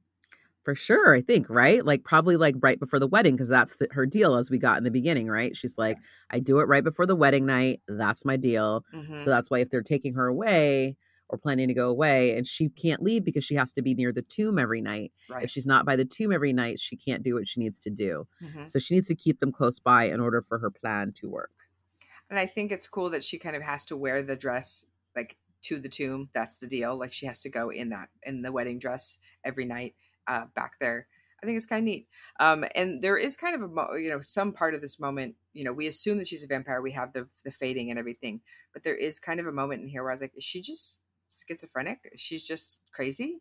For 0.67 0.75
sure, 0.75 1.15
I 1.15 1.21
think, 1.21 1.49
right? 1.49 1.87
Like 1.87 2.03
probably 2.03 2.37
like 2.37 2.57
right 2.61 2.81
before 2.81 2.99
the 2.99 3.07
wedding 3.07 3.37
because 3.37 3.49
that's 3.49 3.77
the, 3.77 3.87
her 3.93 4.05
deal 4.05 4.35
as 4.35 4.51
we 4.51 4.59
got 4.59 4.79
in 4.79 4.83
the 4.83 4.91
beginning, 4.91 5.29
right? 5.29 5.57
She's 5.57 5.79
like, 5.79 5.97
I 6.29 6.41
do 6.41 6.59
it 6.59 6.65
right 6.65 6.83
before 6.83 7.07
the 7.07 7.15
wedding 7.15 7.47
night. 7.47 7.83
That's 7.87 8.25
my 8.25 8.37
deal. 8.37 8.85
Mm-hmm. 8.93 9.21
So 9.21 9.31
that's 9.31 9.49
why 9.49 9.61
if 9.61 9.71
they're 9.71 9.85
taking 9.85 10.15
her 10.15 10.27
away 10.27 10.97
or 11.29 11.39
planning 11.39 11.69
to 11.69 11.75
go 11.75 11.89
away 11.89 12.37
and 12.37 12.49
she 12.49 12.69
can't 12.69 13.01
leave 13.01 13.25
because 13.25 13.45
she 13.45 13.55
has 13.55 13.73
to 13.75 13.83
be 13.83 13.95
near 13.95 14.13
the 14.13 14.23
tomb 14.23 14.59
every 14.59 14.81
night. 14.81 15.13
Right. 15.31 15.45
If 15.45 15.53
she's 15.53 15.67
not 15.67 15.87
by 15.87 15.95
the 15.95 16.05
tomb 16.05 16.33
every 16.33 16.53
night, 16.53 16.81
she 16.81 16.97
can't 16.97 17.23
do 17.23 17.35
what 17.35 17.47
she 17.47 17.61
needs 17.61 17.79
to 17.79 17.91
do. 17.91 18.27
Mm-hmm. 18.43 18.65
So 18.65 18.81
she 18.81 18.97
needs 18.97 19.07
to 19.07 19.15
keep 19.15 19.39
them 19.39 19.53
close 19.53 19.79
by 19.79 20.07
in 20.07 20.19
order 20.19 20.43
for 20.43 20.59
her 20.59 20.73
plan 20.73 21.13
to 21.21 21.31
work. 21.31 21.53
And 22.29 22.41
I 22.41 22.47
think 22.47 22.73
it's 22.73 22.89
cool 22.89 23.09
that 23.11 23.23
she 23.23 23.39
kind 23.39 23.55
of 23.55 23.63
has 23.63 23.85
to 23.85 23.97
wear 23.97 24.21
the 24.21 24.35
dress 24.35 24.85
like 25.15 25.37
to 25.63 25.79
the 25.79 25.89
tomb. 25.89 26.31
That's 26.35 26.59
the 26.59 26.67
deal. 26.67 26.99
Like 26.99 27.13
she 27.13 27.27
has 27.27 27.39
to 27.43 27.49
go 27.49 27.71
in 27.71 27.91
that 27.91 28.09
in 28.25 28.43
the 28.43 28.51
wedding 28.51 28.81
dress 28.81 29.19
every 29.45 29.65
night 29.65 29.95
uh, 30.29 30.45
back 30.55 30.73
there. 30.81 31.07
I 31.43 31.47
think 31.47 31.57
it's 31.57 31.67
kind 31.67 31.81
of 31.81 31.85
neat. 31.85 32.09
Um, 32.41 32.65
and 32.75 33.03
there 33.03 33.19
is 33.19 33.37
kind 33.37 33.55
of 33.55 33.63
a, 33.63 34.01
you 34.01 34.09
know, 34.09 34.21
some 34.21 34.53
part 34.53 34.75
of 34.75 34.81
this 34.81 34.99
moment, 34.99 35.35
you 35.53 35.65
know, 35.65 35.73
we 35.73 35.87
assume 35.87 36.19
that 36.19 36.27
she's 36.27 36.43
a 36.43 36.47
vampire. 36.47 36.81
We 36.81 36.93
have 36.93 37.13
the, 37.13 37.29
the 37.45 37.51
fading 37.51 37.91
and 37.91 37.99
everything, 37.99 38.41
but 38.73 38.85
there 38.85 38.97
is 38.97 39.19
kind 39.19 39.39
of 39.39 39.47
a 39.47 39.53
moment 39.53 39.83
in 39.83 39.89
here 39.89 40.03
where 40.03 40.13
I 40.13 40.15
was 40.15 40.21
like, 40.23 40.33
is 40.37 40.45
she 40.45 40.63
just 40.63 41.03
schizophrenic? 41.29 41.99
She's 42.17 42.45
just 42.45 42.83
crazy. 42.93 43.39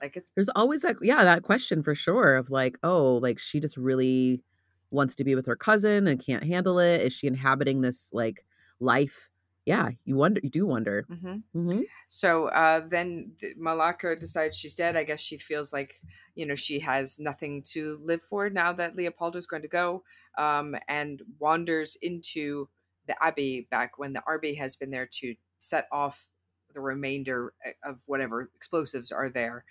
Like 0.00 0.16
it's, 0.16 0.30
there's 0.34 0.48
always 0.56 0.82
like, 0.82 0.96
yeah, 1.02 1.24
that 1.24 1.42
question 1.42 1.82
for 1.82 1.94
sure 1.94 2.36
of 2.36 2.50
like, 2.50 2.78
oh, 2.82 3.16
like 3.16 3.38
she 3.38 3.60
just 3.60 3.76
really 3.76 4.42
wants 4.90 5.14
to 5.16 5.24
be 5.24 5.34
with 5.34 5.46
her 5.46 5.56
cousin 5.56 6.06
and 6.06 6.24
can't 6.24 6.44
handle 6.44 6.78
it. 6.78 7.02
Is 7.02 7.12
she 7.12 7.26
inhabiting 7.26 7.80
this 7.80 8.08
like 8.12 8.44
life 8.80 9.30
yeah, 9.66 9.90
you 10.04 10.14
wonder, 10.14 10.40
you 10.44 10.48
do 10.48 10.64
wonder. 10.64 11.04
Mm-hmm. 11.10 11.58
Mm-hmm. 11.58 11.80
So 12.08 12.46
uh, 12.46 12.82
then 12.86 13.32
Malaka 13.60 14.18
decides 14.18 14.56
she's 14.56 14.76
dead. 14.76 14.96
I 14.96 15.02
guess 15.02 15.20
she 15.20 15.36
feels 15.36 15.72
like, 15.72 16.00
you 16.36 16.46
know, 16.46 16.54
she 16.54 16.78
has 16.78 17.18
nothing 17.18 17.62
to 17.72 17.98
live 18.00 18.22
for 18.22 18.48
now 18.48 18.72
that 18.74 18.94
Leopoldo 18.94 19.38
is 19.38 19.46
going 19.48 19.62
to 19.62 19.68
go, 19.68 20.04
um, 20.38 20.76
and 20.86 21.20
wanders 21.40 21.96
into 22.00 22.68
the 23.08 23.20
abbey 23.22 23.66
back 23.68 23.98
when 23.98 24.12
the 24.12 24.22
abbey 24.32 24.54
has 24.54 24.76
been 24.76 24.90
there 24.90 25.08
to 25.14 25.34
set 25.58 25.88
off 25.90 26.28
the 26.72 26.80
remainder 26.80 27.52
eh, 27.64 27.72
of 27.84 28.00
whatever 28.06 28.50
explosives 28.54 29.10
are 29.10 29.28
there. 29.28 29.64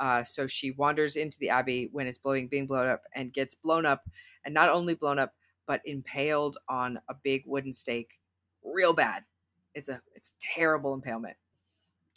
Uh, 0.00 0.22
so 0.22 0.46
she 0.46 0.70
wanders 0.70 1.16
into 1.16 1.38
the 1.40 1.50
abbey 1.50 1.90
when 1.92 2.06
it's 2.06 2.16
blowing, 2.16 2.48
being 2.48 2.66
blown 2.66 2.88
up, 2.88 3.02
and 3.14 3.34
gets 3.34 3.54
blown 3.54 3.84
up, 3.84 4.08
and 4.46 4.54
not 4.54 4.70
only 4.70 4.94
blown 4.94 5.18
up, 5.18 5.34
but 5.66 5.82
impaled 5.84 6.56
on 6.70 6.98
a 7.10 7.14
big 7.22 7.42
wooden 7.44 7.74
stake, 7.74 8.12
real 8.64 8.94
bad 8.94 9.24
it's 9.74 9.88
a 9.88 10.00
it's 10.14 10.34
terrible 10.40 10.94
impalement. 10.94 11.36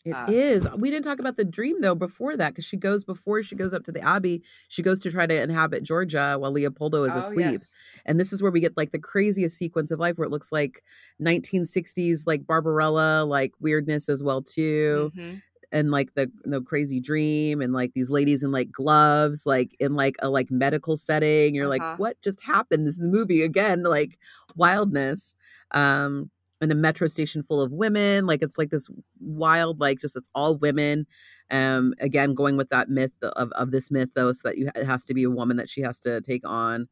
It 0.05 0.11
uh, 0.11 0.27
is. 0.29 0.67
We 0.77 0.91
didn't 0.91 1.05
talk 1.05 1.19
about 1.19 1.35
the 1.35 1.43
dream 1.43 1.81
though 1.81 1.95
before 1.95 2.37
that 2.37 2.49
because 2.49 2.65
she 2.65 2.77
goes 2.77 3.03
before 3.03 3.41
she 3.41 3.55
goes 3.55 3.73
up 3.73 3.83
to 3.85 3.91
the 3.91 4.01
abbey. 4.01 4.43
She 4.67 4.83
goes 4.83 4.99
to 4.99 5.11
try 5.11 5.25
to 5.25 5.41
inhabit 5.41 5.81
Georgia 5.81 6.37
while 6.37 6.51
Leopoldo 6.51 7.03
is 7.05 7.15
oh, 7.15 7.19
asleep, 7.19 7.47
yes. 7.51 7.73
and 8.05 8.19
this 8.19 8.31
is 8.31 8.41
where 8.41 8.51
we 8.51 8.59
get 8.59 8.77
like 8.77 8.91
the 8.91 8.99
craziest 8.99 9.57
sequence 9.57 9.89
of 9.89 9.99
life 9.99 10.17
where 10.17 10.27
it 10.27 10.31
looks 10.31 10.51
like 10.51 10.83
1960s 11.19 12.27
like 12.27 12.45
Barbarella 12.45 13.25
like 13.25 13.53
weirdness 13.59 14.07
as 14.07 14.21
well 14.21 14.43
too. 14.43 15.11
Mm-hmm. 15.15 15.37
And 15.71 15.89
like 15.89 16.13
the 16.13 16.31
the 16.43 16.61
crazy 16.61 16.99
dream, 16.99 17.59
and 17.59 17.73
like 17.73 17.93
these 17.95 18.11
ladies 18.11 18.43
in 18.43 18.51
like 18.51 18.71
gloves, 18.71 19.47
like 19.47 19.75
in 19.79 19.95
like 19.95 20.15
a 20.19 20.29
like 20.29 20.51
medical 20.51 20.95
setting. 20.95 21.55
You're 21.55 21.65
uh-huh. 21.65 21.89
like, 21.89 21.99
what 21.99 22.21
just 22.21 22.41
happened? 22.41 22.85
This 22.85 22.93
is 22.93 23.01
the 23.01 23.07
movie 23.07 23.41
again, 23.41 23.81
like 23.81 24.19
wildness. 24.55 25.35
Um, 25.71 26.29
in 26.65 26.71
a 26.71 26.75
metro 26.75 27.07
station 27.07 27.43
full 27.43 27.61
of 27.61 27.71
women 27.71 28.25
like 28.25 28.41
it's 28.41 28.57
like 28.57 28.71
this 28.71 28.89
wild 29.19 29.79
like 29.79 29.99
just 29.99 30.15
it's 30.15 30.29
all 30.33 30.57
women 30.57 31.05
um 31.51 31.93
again 31.99 32.33
going 32.33 32.57
with 32.57 32.69
that 32.69 32.89
myth 32.89 33.11
of, 33.21 33.51
of 33.51 33.69
this 33.69 33.91
mythos 33.91 34.41
that 34.41 34.57
you 34.57 34.67
it 34.75 34.85
has 34.85 35.03
to 35.03 35.13
be 35.13 35.23
a 35.23 35.29
woman 35.29 35.57
that 35.57 35.69
she 35.69 35.81
has 35.81 35.99
to 35.99 36.19
take 36.21 36.41
on 36.43 36.87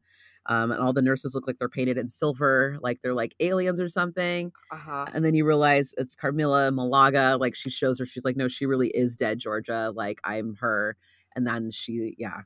um 0.46 0.70
and 0.70 0.80
all 0.80 0.92
the 0.92 1.02
nurses 1.02 1.34
look 1.34 1.48
like 1.48 1.58
they're 1.58 1.68
painted 1.68 1.98
in 1.98 2.08
silver 2.08 2.78
like 2.82 3.00
they're 3.02 3.14
like 3.14 3.34
aliens 3.40 3.80
or 3.80 3.88
something 3.88 4.52
uh-huh. 4.70 5.06
and 5.12 5.24
then 5.24 5.34
you 5.34 5.44
realize 5.44 5.92
it's 5.98 6.14
carmilla 6.14 6.70
malaga 6.70 7.36
like 7.40 7.56
she 7.56 7.68
shows 7.68 7.98
her 7.98 8.06
she's 8.06 8.24
like 8.24 8.36
no 8.36 8.46
she 8.46 8.64
really 8.64 8.90
is 8.90 9.16
dead 9.16 9.40
georgia 9.40 9.92
like 9.96 10.20
i'm 10.22 10.54
her 10.60 10.96
and 11.34 11.44
then 11.44 11.68
she 11.72 12.14
yeah 12.16 12.42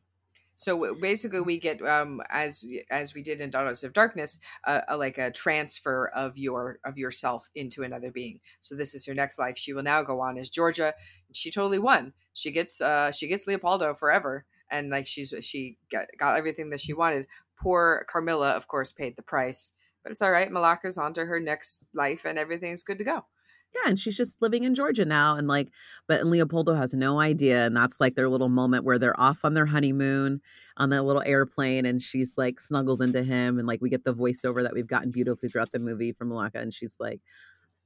so 0.59 0.97
basically, 1.01 1.41
we 1.41 1.61
get 1.61 1.81
um, 1.87 2.21
as 2.31 2.65
as 2.91 3.15
we 3.15 3.23
did 3.23 3.41
in 3.41 3.51
Daughters 3.51 3.85
of 3.85 3.93
Darkness, 3.93 4.39
uh, 4.67 4.81
a, 4.89 4.97
like 4.97 5.17
a 5.17 5.31
transfer 5.31 6.09
of 6.09 6.37
your 6.37 6.81
of 6.85 6.99
yourself 6.99 7.49
into 7.55 7.85
another 7.85 8.11
being. 8.11 8.41
So 8.61 8.75
this 8.75 8.93
is 8.93 9.07
her 9.07 9.15
next 9.15 9.39
life. 9.39 9.57
She 9.57 9.73
will 9.73 9.85
now 9.85 10.03
go 10.03 10.21
on 10.21 10.37
as 10.37 10.51
Georgia. 10.51 10.95
She 11.33 11.53
totally 11.53 11.79
won. 11.79 12.13
She 12.33 12.51
gets 12.51 12.81
uh, 12.81 13.13
she 13.13 13.29
gets 13.29 13.47
Leopoldo 13.47 13.95
forever, 13.95 14.47
and 14.69 14.91
like 14.91 15.07
she's 15.07 15.33
she 15.43 15.79
got 15.93 16.07
got 16.19 16.37
everything 16.37 16.71
that 16.71 16.81
she 16.81 16.93
wanted. 16.93 17.27
Poor 17.61 18.05
Carmilla, 18.11 18.51
of 18.53 18.67
course, 18.67 18.91
paid 18.93 19.17
the 19.17 19.23
price 19.23 19.73
But 20.03 20.13
it's 20.13 20.23
all 20.23 20.33
right. 20.33 20.51
Malaka's 20.51 20.99
on 20.99 21.13
to 21.15 21.27
her 21.27 21.41
next 21.41 21.89
life 21.95 22.25
and 22.25 22.39
everything's 22.39 22.83
good 22.83 22.99
to 22.99 23.05
go. 23.05 23.27
Yeah, 23.75 23.91
and 23.91 24.01
she's 24.01 24.17
just 24.17 24.41
living 24.41 24.65
in 24.65 24.75
Georgia 24.75 25.05
now. 25.05 25.37
And 25.37 25.47
like, 25.47 25.69
but 26.07 26.21
and 26.21 26.31
Leopoldo 26.31 26.75
has 26.75 26.95
no 26.95 27.21
idea. 27.21 27.67
And 27.67 27.77
that's 27.77 28.01
like 28.01 28.15
their 28.15 28.29
little 28.29 28.49
moment 28.49 28.85
where 28.85 28.99
they're 28.99 29.19
off 29.21 29.45
on 29.45 29.55
their 29.55 29.67
honeymoon 29.67 30.41
on 30.79 30.91
that 30.91 31.03
little 31.03 31.23
airplane 31.23 31.85
and 31.85 32.03
she's 32.03 32.39
like 32.39 32.61
snuggles 32.61 33.01
into 33.01 33.23
him. 33.23 33.59
And 33.59 33.69
like 33.69 33.81
we 33.81 33.91
get 33.91 34.05
the 34.05 34.15
voiceover 34.15 34.63
that 34.63 34.75
we've 34.75 34.87
gotten 34.87 35.11
beautifully 35.11 35.49
throughout 35.49 35.73
the 35.73 35.79
movie 35.79 36.13
from 36.13 36.31
Malaka. 36.31 36.57
And 36.57 36.73
she's 36.73 36.97
like, 36.99 37.21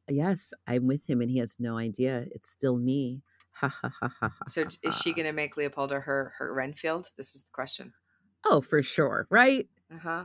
Yes, 0.09 0.53
I'm 0.67 0.87
with 0.87 1.09
him 1.09 1.21
and 1.21 1.31
he 1.31 1.39
has 1.39 1.57
no 1.59 1.79
idea. 1.79 2.27
It's 2.33 2.51
still 2.51 2.77
me. 2.77 3.23
Ha 3.53 3.69
ha 3.69 3.93
ha 4.01 4.09
ha. 4.21 4.33
So 4.47 4.67
is 4.83 4.99
she 4.99 5.13
going 5.13 5.27
to 5.27 5.33
make 5.33 5.57
Leopoldo 5.57 6.01
her 6.01 6.35
her 6.39 6.53
Renfield? 6.53 7.11
This 7.17 7.35
is 7.35 7.43
the 7.45 7.51
question. 7.51 7.95
Oh, 8.45 8.61
for 8.61 8.83
sure, 8.83 9.27
right? 9.31 9.69
Uh 9.93 9.99
huh. 9.99 10.25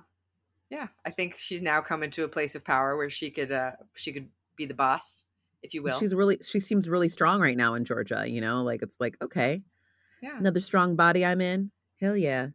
Yeah, 0.70 0.90
I 1.06 1.12
think 1.12 1.36
she's 1.38 1.62
now 1.62 1.82
come 1.82 2.04
into 2.04 2.24
a 2.24 2.30
place 2.30 2.56
of 2.56 2.66
power 2.66 2.98
where 2.98 3.10
she 3.10 3.32
could 3.32 3.52
uh 3.52 3.74
she 3.96 4.12
could 4.14 4.30
be 4.56 4.66
the 4.66 4.74
boss, 4.74 5.26
if 5.64 5.74
you 5.74 5.84
will. 5.84 6.00
She's 6.00 6.14
really 6.14 6.40
she 6.44 6.60
seems 6.60 6.90
really 6.90 7.10
strong 7.10 7.42
right 7.42 7.58
now 7.58 7.74
in 7.74 7.86
Georgia, 7.86 8.26
you 8.28 8.42
know? 8.42 8.64
Like 8.64 8.82
it's 8.82 9.00
like, 9.00 9.18
okay, 9.22 9.62
yeah. 10.22 10.38
another 10.38 10.60
strong 10.60 10.96
body 10.96 11.26
I'm 11.26 11.42
in. 11.42 11.72
Hell 12.00 12.18
yeah. 12.18 12.50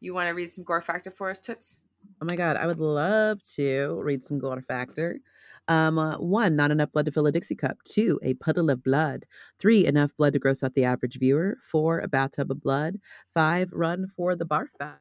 You 0.00 0.14
want 0.14 0.28
to 0.28 0.34
read 0.34 0.50
some 0.50 0.64
gore 0.64 0.80
factor 0.80 1.10
for 1.10 1.30
us, 1.30 1.38
Toots? 1.38 1.76
Oh 2.20 2.26
my 2.28 2.36
god, 2.36 2.56
I 2.56 2.66
would 2.66 2.78
love 2.78 3.42
to 3.54 4.00
read 4.02 4.24
some 4.24 4.38
gore 4.38 4.62
factor. 4.62 5.20
Um, 5.68 5.98
uh, 5.98 6.18
one, 6.18 6.56
not 6.56 6.70
enough 6.70 6.92
blood 6.92 7.06
to 7.06 7.12
fill 7.12 7.26
a 7.26 7.32
Dixie 7.32 7.54
cup. 7.54 7.78
Two, 7.84 8.18
a 8.22 8.34
puddle 8.34 8.70
of 8.70 8.82
blood. 8.82 9.26
Three, 9.60 9.86
enough 9.86 10.10
blood 10.16 10.32
to 10.32 10.38
gross 10.38 10.62
out 10.62 10.74
the 10.74 10.84
average 10.84 11.18
viewer. 11.18 11.58
Four, 11.62 12.00
a 12.00 12.08
bathtub 12.08 12.50
of 12.50 12.60
blood. 12.60 12.98
Five, 13.32 13.70
run 13.72 14.08
for 14.16 14.34
the 14.34 14.44
barf 14.44 14.68
bag. 14.78 14.98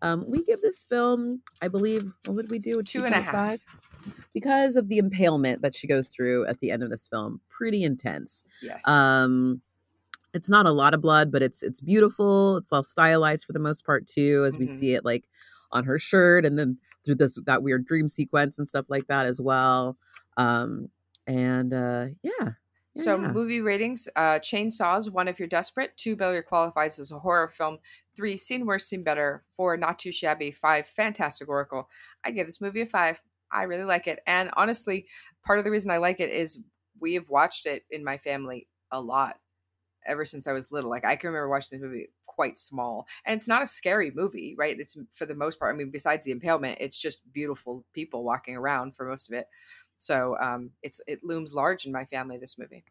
Um, 0.00 0.24
we 0.26 0.44
give 0.44 0.62
this 0.62 0.84
film, 0.88 1.42
I 1.60 1.68
believe, 1.68 2.10
what 2.24 2.36
would 2.36 2.50
we 2.50 2.58
do? 2.58 2.82
Two 2.82 3.04
and 3.04 3.14
a 3.14 3.20
half. 3.20 3.34
2.5? 3.34 3.60
Because 4.34 4.76
of 4.76 4.88
the 4.88 4.98
impalement 4.98 5.62
that 5.62 5.74
she 5.74 5.86
goes 5.86 6.08
through 6.08 6.46
at 6.46 6.60
the 6.60 6.70
end 6.70 6.82
of 6.82 6.90
this 6.90 7.08
film, 7.08 7.40
pretty 7.48 7.82
intense. 7.82 8.44
Yes. 8.62 8.86
Um, 8.86 9.60
it's 10.34 10.48
not 10.48 10.66
a 10.66 10.70
lot 10.70 10.94
of 10.94 11.00
blood, 11.00 11.32
but 11.32 11.42
it's 11.42 11.62
it's 11.62 11.80
beautiful. 11.80 12.58
It's 12.58 12.70
all 12.72 12.84
stylized 12.84 13.44
for 13.46 13.52
the 13.52 13.58
most 13.58 13.84
part 13.84 14.06
too, 14.06 14.44
as 14.46 14.56
we 14.58 14.66
Mhm. 14.66 14.78
see 14.78 14.94
it 14.94 15.04
like 15.04 15.24
on 15.72 15.84
her 15.84 15.98
shirt, 15.98 16.44
and 16.44 16.58
then 16.58 16.78
through 17.04 17.16
this 17.16 17.38
that 17.46 17.62
weird 17.62 17.86
dream 17.86 18.08
sequence 18.08 18.58
and 18.58 18.68
stuff 18.68 18.86
like 18.88 19.06
that 19.06 19.26
as 19.26 19.40
well. 19.40 19.96
Um, 20.36 20.90
and 21.26 21.72
uh, 21.72 22.06
yeah. 22.22 22.52
Yeah, 22.94 23.04
so 23.04 23.20
yeah. 23.20 23.32
movie 23.32 23.60
ratings: 23.60 24.08
uh, 24.16 24.38
Chainsaws. 24.40 25.10
One, 25.10 25.28
if 25.28 25.38
you're 25.38 25.48
desperate. 25.48 25.96
Two, 25.96 26.16
Better 26.16 26.42
qualifies 26.42 26.98
as 26.98 27.10
a 27.10 27.18
horror 27.20 27.48
film. 27.48 27.78
Three, 28.14 28.36
seen 28.36 28.66
worse, 28.66 28.86
seen 28.86 29.02
better. 29.02 29.42
Four, 29.50 29.76
not 29.76 29.98
too 29.98 30.10
shabby. 30.10 30.50
Five, 30.50 30.86
fantastic 30.88 31.48
Oracle. 31.48 31.88
I 32.24 32.32
give 32.32 32.46
this 32.46 32.60
movie 32.60 32.80
a 32.80 32.86
five. 32.86 33.22
I 33.52 33.64
really 33.64 33.84
like 33.84 34.06
it, 34.06 34.20
and 34.26 34.50
honestly, 34.56 35.06
part 35.44 35.58
of 35.58 35.64
the 35.64 35.70
reason 35.70 35.90
I 35.90 35.98
like 35.98 36.20
it 36.20 36.30
is 36.30 36.60
we 37.00 37.14
have 37.14 37.28
watched 37.30 37.66
it 37.66 37.84
in 37.90 38.04
my 38.04 38.18
family 38.18 38.68
a 38.90 39.00
lot 39.00 39.38
ever 40.06 40.24
since 40.24 40.46
I 40.46 40.52
was 40.52 40.72
little. 40.72 40.90
Like 40.90 41.04
I 41.04 41.16
can 41.16 41.28
remember 41.28 41.48
watching 41.48 41.78
this 41.78 41.84
movie 41.86 42.08
quite 42.26 42.58
small, 42.58 43.06
and 43.24 43.36
it's 43.38 43.48
not 43.48 43.62
a 43.62 43.66
scary 43.66 44.10
movie, 44.14 44.54
right? 44.58 44.78
It's 44.78 44.96
for 45.12 45.26
the 45.26 45.34
most 45.34 45.58
part. 45.58 45.74
I 45.74 45.78
mean, 45.78 45.90
besides 45.90 46.24
the 46.24 46.32
impalement, 46.32 46.78
it's 46.80 47.00
just 47.00 47.20
beautiful 47.32 47.84
people 47.92 48.24
walking 48.24 48.56
around 48.56 48.94
for 48.94 49.06
most 49.08 49.28
of 49.28 49.34
it. 49.34 49.46
So 49.98 50.36
um, 50.40 50.70
it's 50.82 51.00
it 51.06 51.24
looms 51.24 51.54
large 51.54 51.84
in 51.86 51.92
my 51.92 52.04
family. 52.04 52.38
This 52.38 52.58
movie. 52.58 52.84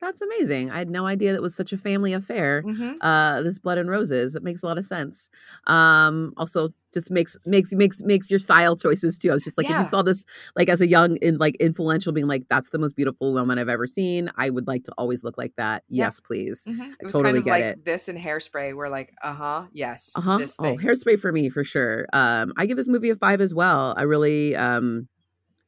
That's 0.00 0.20
amazing. 0.20 0.70
I 0.70 0.78
had 0.78 0.90
no 0.90 1.06
idea 1.06 1.32
that 1.32 1.40
was 1.40 1.54
such 1.54 1.72
a 1.72 1.78
family 1.78 2.12
affair. 2.12 2.62
Mm-hmm. 2.66 2.96
Uh, 3.00 3.42
this 3.42 3.58
blood 3.58 3.78
and 3.78 3.88
roses. 3.88 4.34
It 4.34 4.42
makes 4.42 4.62
a 4.62 4.66
lot 4.66 4.76
of 4.76 4.84
sense. 4.84 5.30
Um, 5.66 6.34
also 6.36 6.68
just 6.92 7.10
makes 7.10 7.36
makes 7.46 7.72
makes 7.72 8.02
makes 8.02 8.30
your 8.30 8.38
style 8.38 8.76
choices 8.76 9.18
too. 9.18 9.30
I 9.30 9.34
was 9.34 9.42
just 9.42 9.56
like, 9.56 9.68
if 9.68 9.76
you 9.76 9.84
saw 9.84 10.02
this 10.02 10.24
like 10.54 10.68
as 10.68 10.80
a 10.82 10.88
young 10.88 11.18
and 11.22 11.38
like 11.38 11.56
influential, 11.56 12.12
being 12.12 12.26
like, 12.26 12.44
that's 12.50 12.70
the 12.70 12.78
most 12.78 12.94
beautiful 12.94 13.32
woman 13.32 13.58
I've 13.58 13.70
ever 13.70 13.86
seen. 13.86 14.30
I 14.36 14.50
would 14.50 14.66
like 14.66 14.84
to 14.84 14.92
always 14.98 15.24
look 15.24 15.38
like 15.38 15.54
that. 15.56 15.82
Yeah. 15.88 16.04
Yes, 16.04 16.20
please. 16.20 16.62
Mm-hmm. 16.68 16.82
It 16.82 17.04
was 17.04 17.12
totally 17.12 17.32
kind 17.32 17.38
of 17.38 17.44
get 17.44 17.50
like 17.50 17.64
it. 17.64 17.84
this 17.86 18.08
and 18.08 18.18
hairspray. 18.18 18.74
We're 18.76 18.88
like, 18.88 19.14
uh 19.22 19.34
huh, 19.34 19.64
yes, 19.72 20.12
Uh 20.14 20.20
huh. 20.20 20.38
Oh, 20.58 20.76
hairspray 20.76 21.18
for 21.18 21.32
me 21.32 21.48
for 21.48 21.64
sure. 21.64 22.06
Um, 22.12 22.52
I 22.58 22.66
give 22.66 22.76
this 22.76 22.88
movie 22.88 23.10
a 23.10 23.16
five 23.16 23.40
as 23.40 23.54
well. 23.54 23.94
I 23.96 24.02
really 24.02 24.54
um, 24.56 25.08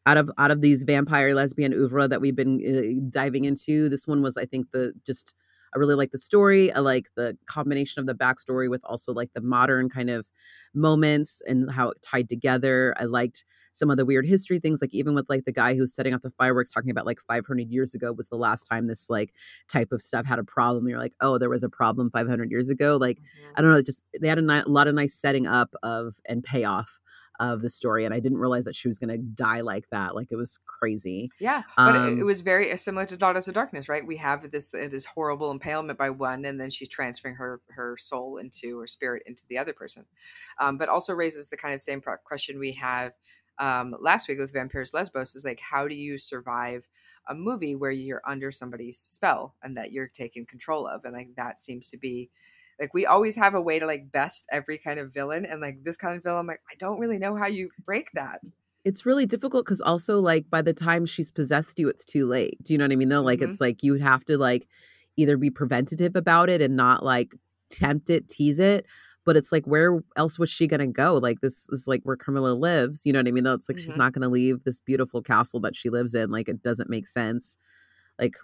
out 0.09 0.17
of 0.19 0.31
out 0.39 0.51
of 0.51 0.61
these 0.61 0.85
vampire 0.85 1.35
lesbian 1.35 1.73
oeuvre 1.75 2.09
that 2.09 2.21
we've 2.21 2.37
been 2.37 2.55
uh, 2.65 3.09
diving 3.11 3.45
into, 3.45 3.89
this 3.89 4.07
one 4.07 4.23
was 4.23 4.37
I 4.37 4.47
think 4.47 4.71
the 4.73 4.93
just 5.07 5.35
I 5.75 5.79
really 5.79 5.95
like 5.97 6.13
the 6.13 6.19
story. 6.19 6.73
I 6.73 6.81
like 6.81 7.07
the 7.17 7.37
combination 7.47 8.01
of 8.01 8.07
the 8.07 8.15
backstory 8.15 8.71
with 8.71 8.81
also 8.85 9.13
like 9.13 9.31
the 9.35 9.43
modern 9.43 9.89
kind 9.91 10.11
of 10.11 10.27
moments 10.75 11.41
and 11.47 11.71
how 11.71 11.91
it 11.91 11.99
tied 12.03 12.29
together. 12.29 12.95
I 12.99 13.05
liked 13.05 13.45
some 13.73 13.91
of 13.91 13.97
the 13.97 14.07
weird 14.07 14.27
history 14.27 14.59
things, 14.59 14.81
like 14.81 14.93
even 14.93 15.15
with 15.15 15.27
like 15.29 15.45
the 15.45 15.53
guy 15.53 15.75
who's 15.77 15.95
setting 15.95 16.13
off 16.15 16.23
the 16.23 16.31
fireworks, 16.33 16.73
talking 16.73 16.91
about 16.91 17.07
like 17.07 17.19
500 17.29 17.69
years 17.71 17.95
ago 17.95 18.13
was 18.13 18.29
the 18.29 18.37
last 18.37 18.65
time 18.65 18.87
this 18.87 19.09
like 19.09 19.33
type 19.69 19.93
of 19.93 20.03
stuff 20.03 20.27
had 20.27 20.39
a 20.39 20.45
problem. 20.45 20.89
You're 20.89 20.99
like, 20.99 21.15
oh, 21.21 21.39
there 21.39 21.51
was 21.51 21.63
a 21.63 21.69
problem 21.69 22.11
500 22.11 22.51
years 22.51 22.69
ago. 22.69 22.97
Like 22.97 23.19
Mhm. 23.19 23.53
I 23.57 23.63
don't 23.63 23.71
know, 23.71 23.81
just 23.83 24.03
they 24.21 24.29
had 24.29 24.39
a, 24.39 24.43
ni- 24.43 24.63
a 24.67 24.69
lot 24.69 24.89
of 24.89 24.95
nice 24.95 25.15
setting 25.15 25.47
up 25.47 25.75
of 25.83 26.15
and 26.27 26.43
payoff 26.43 26.99
of 27.41 27.63
the 27.63 27.71
story, 27.71 28.05
and 28.05 28.15
I 28.15 28.21
didn't 28.21 28.39
realize 28.39 28.65
that 28.65 28.77
she 28.77 28.89
was 28.89 28.99
gonna 28.99 29.19
die 29.19 29.61
like 29.63 29.89
that. 29.91 30.15
Like 30.15 30.29
it 30.31 30.37
was 30.37 30.59
crazy. 30.67 31.33
Yeah, 31.41 31.63
but 31.85 31.95
it, 31.95 32.19
it 32.19 32.25
Um, 32.25 32.25
was 32.25 32.41
very 32.41 32.73
uh, 32.73 32.77
similar 32.77 33.07
to 33.07 33.17
Daughters 33.17 33.47
of 33.47 33.55
Darkness, 33.55 33.89
right? 33.89 34.05
We 34.05 34.17
have 34.17 34.51
this 34.51 34.75
uh, 34.75 34.89
this 34.91 35.05
horrible 35.07 35.53
impalement 35.53 35.97
by 35.97 36.11
one, 36.11 36.45
and 36.45 36.61
then 36.61 36.71
she's 36.71 36.89
transferring 36.89 37.37
her 37.37 37.61
her 37.69 37.97
soul 37.97 38.39
into 38.39 38.81
her 38.81 38.89
spirit 38.89 39.23
into 39.25 39.47
the 39.47 39.57
other 39.57 39.73
person. 39.73 40.07
Um, 40.59 40.79
but 40.79 40.89
also 40.89 41.15
raises 41.15 41.49
the 41.49 41.57
kind 41.57 41.75
of 41.75 41.81
same 41.81 42.03
question 42.25 42.59
we 42.59 42.73
have 42.73 43.13
um, 43.59 43.95
last 44.01 44.27
week 44.29 44.39
with 44.41 44.53
Vampyros 44.53 44.93
Lesbos: 44.93 45.37
is 45.37 45.45
like, 45.45 45.61
how 45.61 45.87
do 45.87 45.95
you 45.95 46.19
survive 46.19 46.89
a 47.29 47.37
movie 47.37 47.77
where 47.77 47.93
you're 47.93 48.23
under 48.27 48.51
somebody's 48.51 48.99
spell 48.99 49.55
and 49.63 49.77
that 49.77 49.93
you're 49.93 50.09
taking 50.09 50.45
control 50.45 50.89
of? 50.89 51.05
And 51.05 51.15
like 51.15 51.37
that 51.37 51.61
seems 51.61 51.89
to 51.91 51.97
be 51.99 52.31
like 52.81 52.95
we 52.95 53.07
always 53.07 53.37
have 53.37 53.55
a 53.55 53.61
way 53.61 53.79
to 53.79 53.87
like 53.87 54.11
best 54.13 54.47
every 54.53 54.79
kind 54.79 54.99
of 54.99 55.13
villain, 55.13 55.45
and 55.45 55.61
like 55.61 55.85
this 55.85 55.97
kind 55.97 56.17
of 56.17 56.23
villain, 56.23 56.41
I'm 56.41 56.47
like, 56.47 56.61
I 56.71 56.75
don't 56.79 56.99
really 56.99 57.19
know 57.19 57.37
how 57.37 57.47
you 57.47 57.71
break 57.85 58.11
that. 58.15 58.41
It's 58.85 59.05
really 59.05 59.27
difficult 59.27 59.65
because 59.67 59.81
also 59.81 60.21
like 60.21 60.49
by 60.49 60.63
the 60.63 60.73
time 60.73 61.05
she's 61.05 61.31
possessed 61.31 61.79
you, 61.79 61.89
it's 61.89 62.05
too 62.05 62.27
late. 62.27 62.63
Do 62.63 62.73
you 62.73 62.79
know 62.79 62.85
what 62.85 62.93
I 62.93 62.97
mean? 62.97 63.09
Though, 63.09 63.23
like 63.23 63.41
Mhm. 63.41 63.51
it's 63.51 63.61
like 63.61 63.83
you 63.83 63.93
would 63.93 64.01
have 64.01 64.25
to 64.27 64.39
like 64.39 64.69
either 65.17 65.37
be 65.37 65.51
preventative 65.51 66.15
about 66.17 66.49
it 66.49 66.61
and 66.63 66.77
not 66.77 67.05
like 67.05 67.35
tempt 67.71 68.09
it, 68.09 68.29
tease 68.29 68.59
it. 68.59 68.87
But 69.25 69.37
it's 69.37 69.53
like, 69.53 69.67
where 69.67 70.01
else 70.17 70.39
was 70.39 70.49
she 70.49 70.67
gonna 70.67 70.87
go? 70.87 71.17
Like 71.17 71.41
this 71.41 71.67
is 71.71 71.87
like 71.87 72.01
where 72.05 72.17
Carmilla 72.17 72.55
lives. 72.55 73.03
You 73.05 73.13
know 73.13 73.19
what 73.19 73.29
I 73.29 73.33
mean? 73.33 73.45
Though 73.45 73.53
it's 73.55 73.69
like 73.69 73.77
she's 73.79 73.91
Mhm. 73.95 73.99
not 73.99 74.13
gonna 74.13 74.29
leave 74.29 74.65
this 74.65 74.81
beautiful 74.81 75.21
castle 75.21 75.61
that 75.61 75.77
she 75.77 75.91
lives 75.91 76.15
in. 76.15 76.31
Like 76.31 76.49
it 76.49 76.63
doesn't 76.63 76.89
make 76.89 77.09
sense. 77.09 77.59
Like 78.19 78.37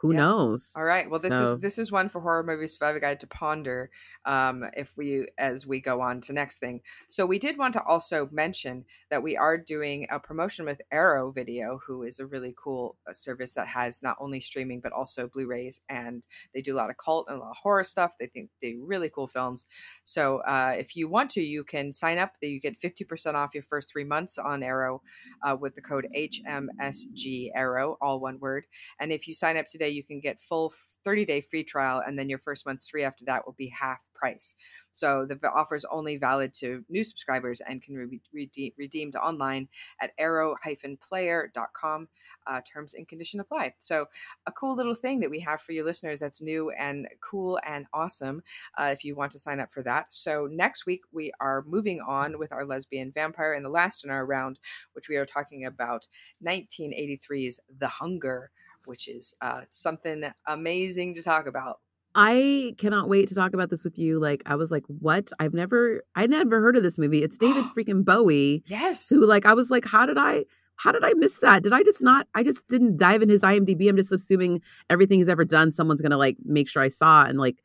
who 0.00 0.12
Yeah. 0.12 0.18
knows? 0.18 0.72
All 0.76 0.84
right. 0.84 1.08
Well, 1.08 1.20
this 1.20 1.32
So- 1.32 1.42
is 1.54 1.60
this 1.60 1.78
is 1.78 1.90
one 1.90 2.08
for 2.08 2.20
horror 2.20 2.42
movie 2.42 2.66
survivor 2.66 3.00
guide 3.00 3.20
to 3.20 3.26
ponder 3.26 3.90
um, 4.24 4.64
if 4.76 4.96
we 4.96 5.28
as 5.38 5.66
we 5.66 5.80
go 5.80 6.00
on 6.00 6.20
to 6.22 6.32
next 6.32 6.58
thing. 6.58 6.80
So 7.08 7.24
we 7.26 7.38
did 7.38 7.56
want 7.58 7.72
to 7.74 7.82
also 7.82 8.28
mention 8.32 8.84
that 9.10 9.22
we 9.22 9.36
are 9.36 9.56
doing 9.56 10.06
a 10.10 10.18
promotion 10.20 10.64
with 10.66 10.80
Arrow 10.90 11.30
Video, 11.30 11.78
who 11.86 12.02
is 12.02 12.18
a 12.18 12.26
really 12.26 12.54
cool 12.56 12.96
uh, 13.08 13.12
service 13.12 13.52
that 13.52 13.68
has 13.68 14.02
not 14.02 14.16
only 14.20 14.40
streaming 14.40 14.80
but 14.80 14.92
also 14.92 15.28
Blu-rays, 15.28 15.80
and 15.88 16.26
they 16.52 16.60
do 16.60 16.74
a 16.74 16.78
lot 16.78 16.90
of 16.90 16.96
cult 16.96 17.26
and 17.28 17.38
a 17.38 17.40
lot 17.40 17.50
of 17.52 17.56
horror 17.58 17.84
stuff. 17.84 18.16
They 18.18 18.26
think 18.26 18.50
they 18.60 18.72
do 18.72 18.84
really 18.84 19.08
cool 19.08 19.28
films. 19.28 19.66
So 20.04 20.38
uh, 20.40 20.74
if 20.76 20.94
you 20.96 21.08
want 21.08 21.30
to, 21.30 21.40
you 21.42 21.64
can 21.64 21.92
sign 21.92 22.18
up. 22.18 22.34
You 22.42 22.60
get 22.60 22.76
fifty 22.76 23.04
percent 23.04 23.36
off 23.36 23.54
your 23.54 23.62
first 23.62 23.90
three 23.90 24.04
months 24.04 24.36
on 24.38 24.62
Arrow 24.62 25.02
uh, 25.42 25.56
with 25.58 25.74
the 25.74 25.80
code 25.80 26.06
HMSG 26.14 27.50
Arrow, 27.54 27.96
all 28.00 28.20
one 28.20 28.38
word. 28.38 28.66
And 29.00 29.12
if 29.12 29.26
you 29.28 29.34
sign 29.34 29.56
up 29.56 29.66
today, 29.66 29.85
you 29.88 30.04
can 30.04 30.20
get 30.20 30.40
full 30.40 30.72
30 31.06 31.24
day 31.24 31.40
free 31.40 31.62
trial, 31.62 32.02
and 32.04 32.18
then 32.18 32.28
your 32.28 32.40
first 32.40 32.66
month's 32.66 32.88
free 32.88 33.04
after 33.04 33.24
that 33.24 33.46
will 33.46 33.54
be 33.54 33.68
half 33.68 34.08
price. 34.12 34.56
So 34.90 35.24
the 35.24 35.38
offer 35.54 35.76
is 35.76 35.86
only 35.88 36.16
valid 36.16 36.52
to 36.54 36.84
new 36.88 37.04
subscribers 37.04 37.60
and 37.60 37.80
can 37.80 37.94
be 38.08 38.20
rede- 38.32 38.72
redeemed 38.76 39.14
online 39.14 39.68
at 40.00 40.10
arrow-player.com. 40.18 42.08
Uh, 42.46 42.60
terms 42.60 42.94
and 42.94 43.06
condition 43.06 43.40
apply. 43.40 43.74
So 43.78 44.06
a 44.46 44.52
cool 44.52 44.74
little 44.74 44.94
thing 44.94 45.20
that 45.20 45.30
we 45.30 45.40
have 45.40 45.60
for 45.60 45.72
you 45.72 45.84
listeners 45.84 46.20
that's 46.20 46.42
new 46.42 46.70
and 46.70 47.06
cool 47.20 47.60
and 47.64 47.86
awesome 47.92 48.42
uh, 48.78 48.90
if 48.92 49.04
you 49.04 49.14
want 49.14 49.32
to 49.32 49.38
sign 49.38 49.60
up 49.60 49.72
for 49.72 49.82
that. 49.82 50.12
So 50.12 50.48
next 50.50 50.86
week 50.86 51.02
we 51.12 51.30
are 51.40 51.64
moving 51.66 52.00
on 52.00 52.38
with 52.38 52.52
our 52.52 52.64
lesbian 52.64 53.12
vampire 53.12 53.52
and 53.52 53.64
the 53.64 53.70
last 53.70 54.04
in 54.04 54.10
our 54.10 54.26
round, 54.26 54.58
which 54.94 55.08
we 55.08 55.16
are 55.16 55.26
talking 55.26 55.64
about 55.64 56.06
1983's 56.44 57.60
The 57.78 57.88
Hunger 57.88 58.50
which 58.86 59.08
is 59.08 59.34
uh, 59.40 59.62
something 59.68 60.24
amazing 60.46 61.14
to 61.14 61.22
talk 61.22 61.46
about. 61.46 61.78
I 62.14 62.74
cannot 62.78 63.08
wait 63.10 63.28
to 63.28 63.34
talk 63.34 63.52
about 63.52 63.68
this 63.68 63.84
with 63.84 63.98
you. 63.98 64.18
Like, 64.18 64.42
I 64.46 64.54
was 64.56 64.70
like, 64.70 64.84
what? 64.86 65.30
I've 65.38 65.52
never, 65.52 66.02
I 66.14 66.26
never 66.26 66.60
heard 66.62 66.76
of 66.76 66.82
this 66.82 66.96
movie. 66.96 67.22
It's 67.22 67.36
David 67.36 67.64
freaking 67.76 68.04
Bowie. 68.04 68.62
Yes. 68.66 69.08
Who, 69.10 69.26
like, 69.26 69.44
I 69.44 69.52
was 69.52 69.70
like, 69.70 69.84
how 69.84 70.06
did 70.06 70.16
I, 70.16 70.44
how 70.76 70.92
did 70.92 71.04
I 71.04 71.12
miss 71.14 71.38
that? 71.40 71.62
Did 71.62 71.74
I 71.74 71.82
just 71.82 72.00
not, 72.02 72.26
I 72.34 72.42
just 72.42 72.66
didn't 72.68 72.96
dive 72.96 73.20
in 73.20 73.28
his 73.28 73.42
IMDb. 73.42 73.88
I'm 73.88 73.96
just 73.96 74.12
assuming 74.12 74.62
everything 74.88 75.18
he's 75.18 75.28
ever 75.28 75.44
done, 75.44 75.72
someone's 75.72 76.00
going 76.00 76.10
to 76.10 76.16
like 76.16 76.38
make 76.44 76.68
sure 76.70 76.82
I 76.82 76.88
saw. 76.88 77.24
And 77.24 77.38
like, 77.38 77.56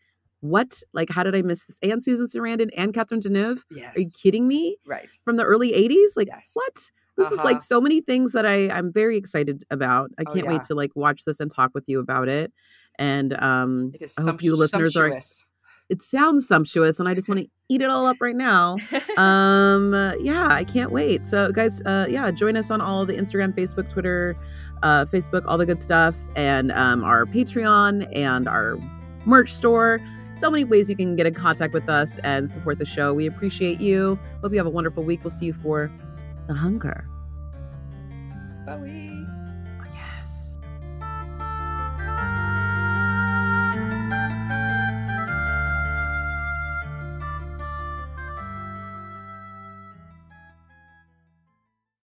what? 0.41 0.81
Like, 0.91 1.09
how 1.09 1.23
did 1.23 1.35
I 1.35 1.43
miss 1.43 1.63
this? 1.65 1.77
And 1.81 2.03
Susan 2.03 2.27
Sarandon 2.27 2.71
and 2.75 2.93
Catherine 2.93 3.21
Deneuve? 3.21 3.59
Yes. 3.71 3.95
Are 3.95 4.01
you 4.01 4.09
kidding 4.21 4.47
me? 4.49 4.77
right. 4.85 5.11
From 5.23 5.37
the 5.37 5.43
early 5.43 5.71
80s? 5.71 6.17
Like, 6.17 6.27
Yes. 6.27 6.51
what? 6.55 6.91
This 7.17 7.27
uh-huh. 7.27 7.35
is 7.35 7.43
like 7.43 7.57
uh-huh. 7.57 7.65
so 7.67 7.81
many 7.81 8.01
things 8.01 8.33
that 8.33 8.45
I 8.45 8.69
I'm 8.69 8.91
very 8.91 9.17
excited 9.17 9.63
about. 9.69 10.11
I 10.17 10.23
oh, 10.27 10.33
can't 10.33 10.47
oh, 10.47 10.51
yeah. 10.51 10.57
wait 10.57 10.63
to 10.65 10.75
like 10.75 10.91
watch 10.95 11.23
this 11.25 11.39
and 11.39 11.53
talk 11.53 11.71
with 11.73 11.83
you 11.87 11.99
about 11.99 12.27
it. 12.27 12.51
And 12.97 13.33
um, 13.41 13.93
I 14.19 14.21
hope 14.21 14.43
you 14.43 14.55
listeners 14.55 14.93
sumptuous. 14.93 15.43
are. 15.43 15.47
It 15.89 16.01
sounds 16.01 16.47
sumptuous, 16.47 16.99
and 16.99 17.09
I 17.09 17.13
just 17.13 17.27
want 17.27 17.41
to 17.41 17.47
eat 17.67 17.81
it 17.81 17.89
all 17.89 18.05
up 18.05 18.17
right 18.21 18.35
now. 18.35 18.77
um, 19.17 19.93
yeah, 20.21 20.47
I 20.49 20.63
can't 20.63 20.91
wait. 20.91 21.25
So, 21.25 21.51
guys, 21.51 21.81
uh, 21.81 22.07
yeah, 22.09 22.31
join 22.31 22.55
us 22.55 22.71
on 22.71 22.79
all 22.79 23.05
the 23.05 23.13
Instagram, 23.13 23.53
Facebook, 23.53 23.89
Twitter, 23.89 24.37
uh, 24.83 25.05
Facebook, 25.05 25.43
all 25.47 25.57
the 25.57 25.65
good 25.65 25.81
stuff, 25.81 26.15
and 26.37 26.71
um, 26.71 27.03
our 27.03 27.25
Patreon 27.25 28.09
and 28.15 28.47
our 28.47 28.77
merch 29.25 29.53
store. 29.53 29.99
So 30.35 30.49
many 30.49 30.63
ways 30.63 30.89
you 30.89 30.95
can 30.95 31.17
get 31.17 31.25
in 31.25 31.33
contact 31.33 31.73
with 31.73 31.89
us 31.89 32.17
and 32.19 32.49
support 32.49 32.79
the 32.79 32.85
show. 32.85 33.13
We 33.13 33.27
appreciate 33.27 33.81
you. 33.81 34.17
Hope 34.41 34.53
you 34.53 34.57
have 34.57 34.65
a 34.67 34.71
wonderful 34.71 35.03
week. 35.03 35.23
We'll 35.23 35.31
see 35.31 35.47
you 35.47 35.53
for 35.53 35.91
the 36.51 36.57
hunger. 36.57 37.07
Bye. 38.65 39.20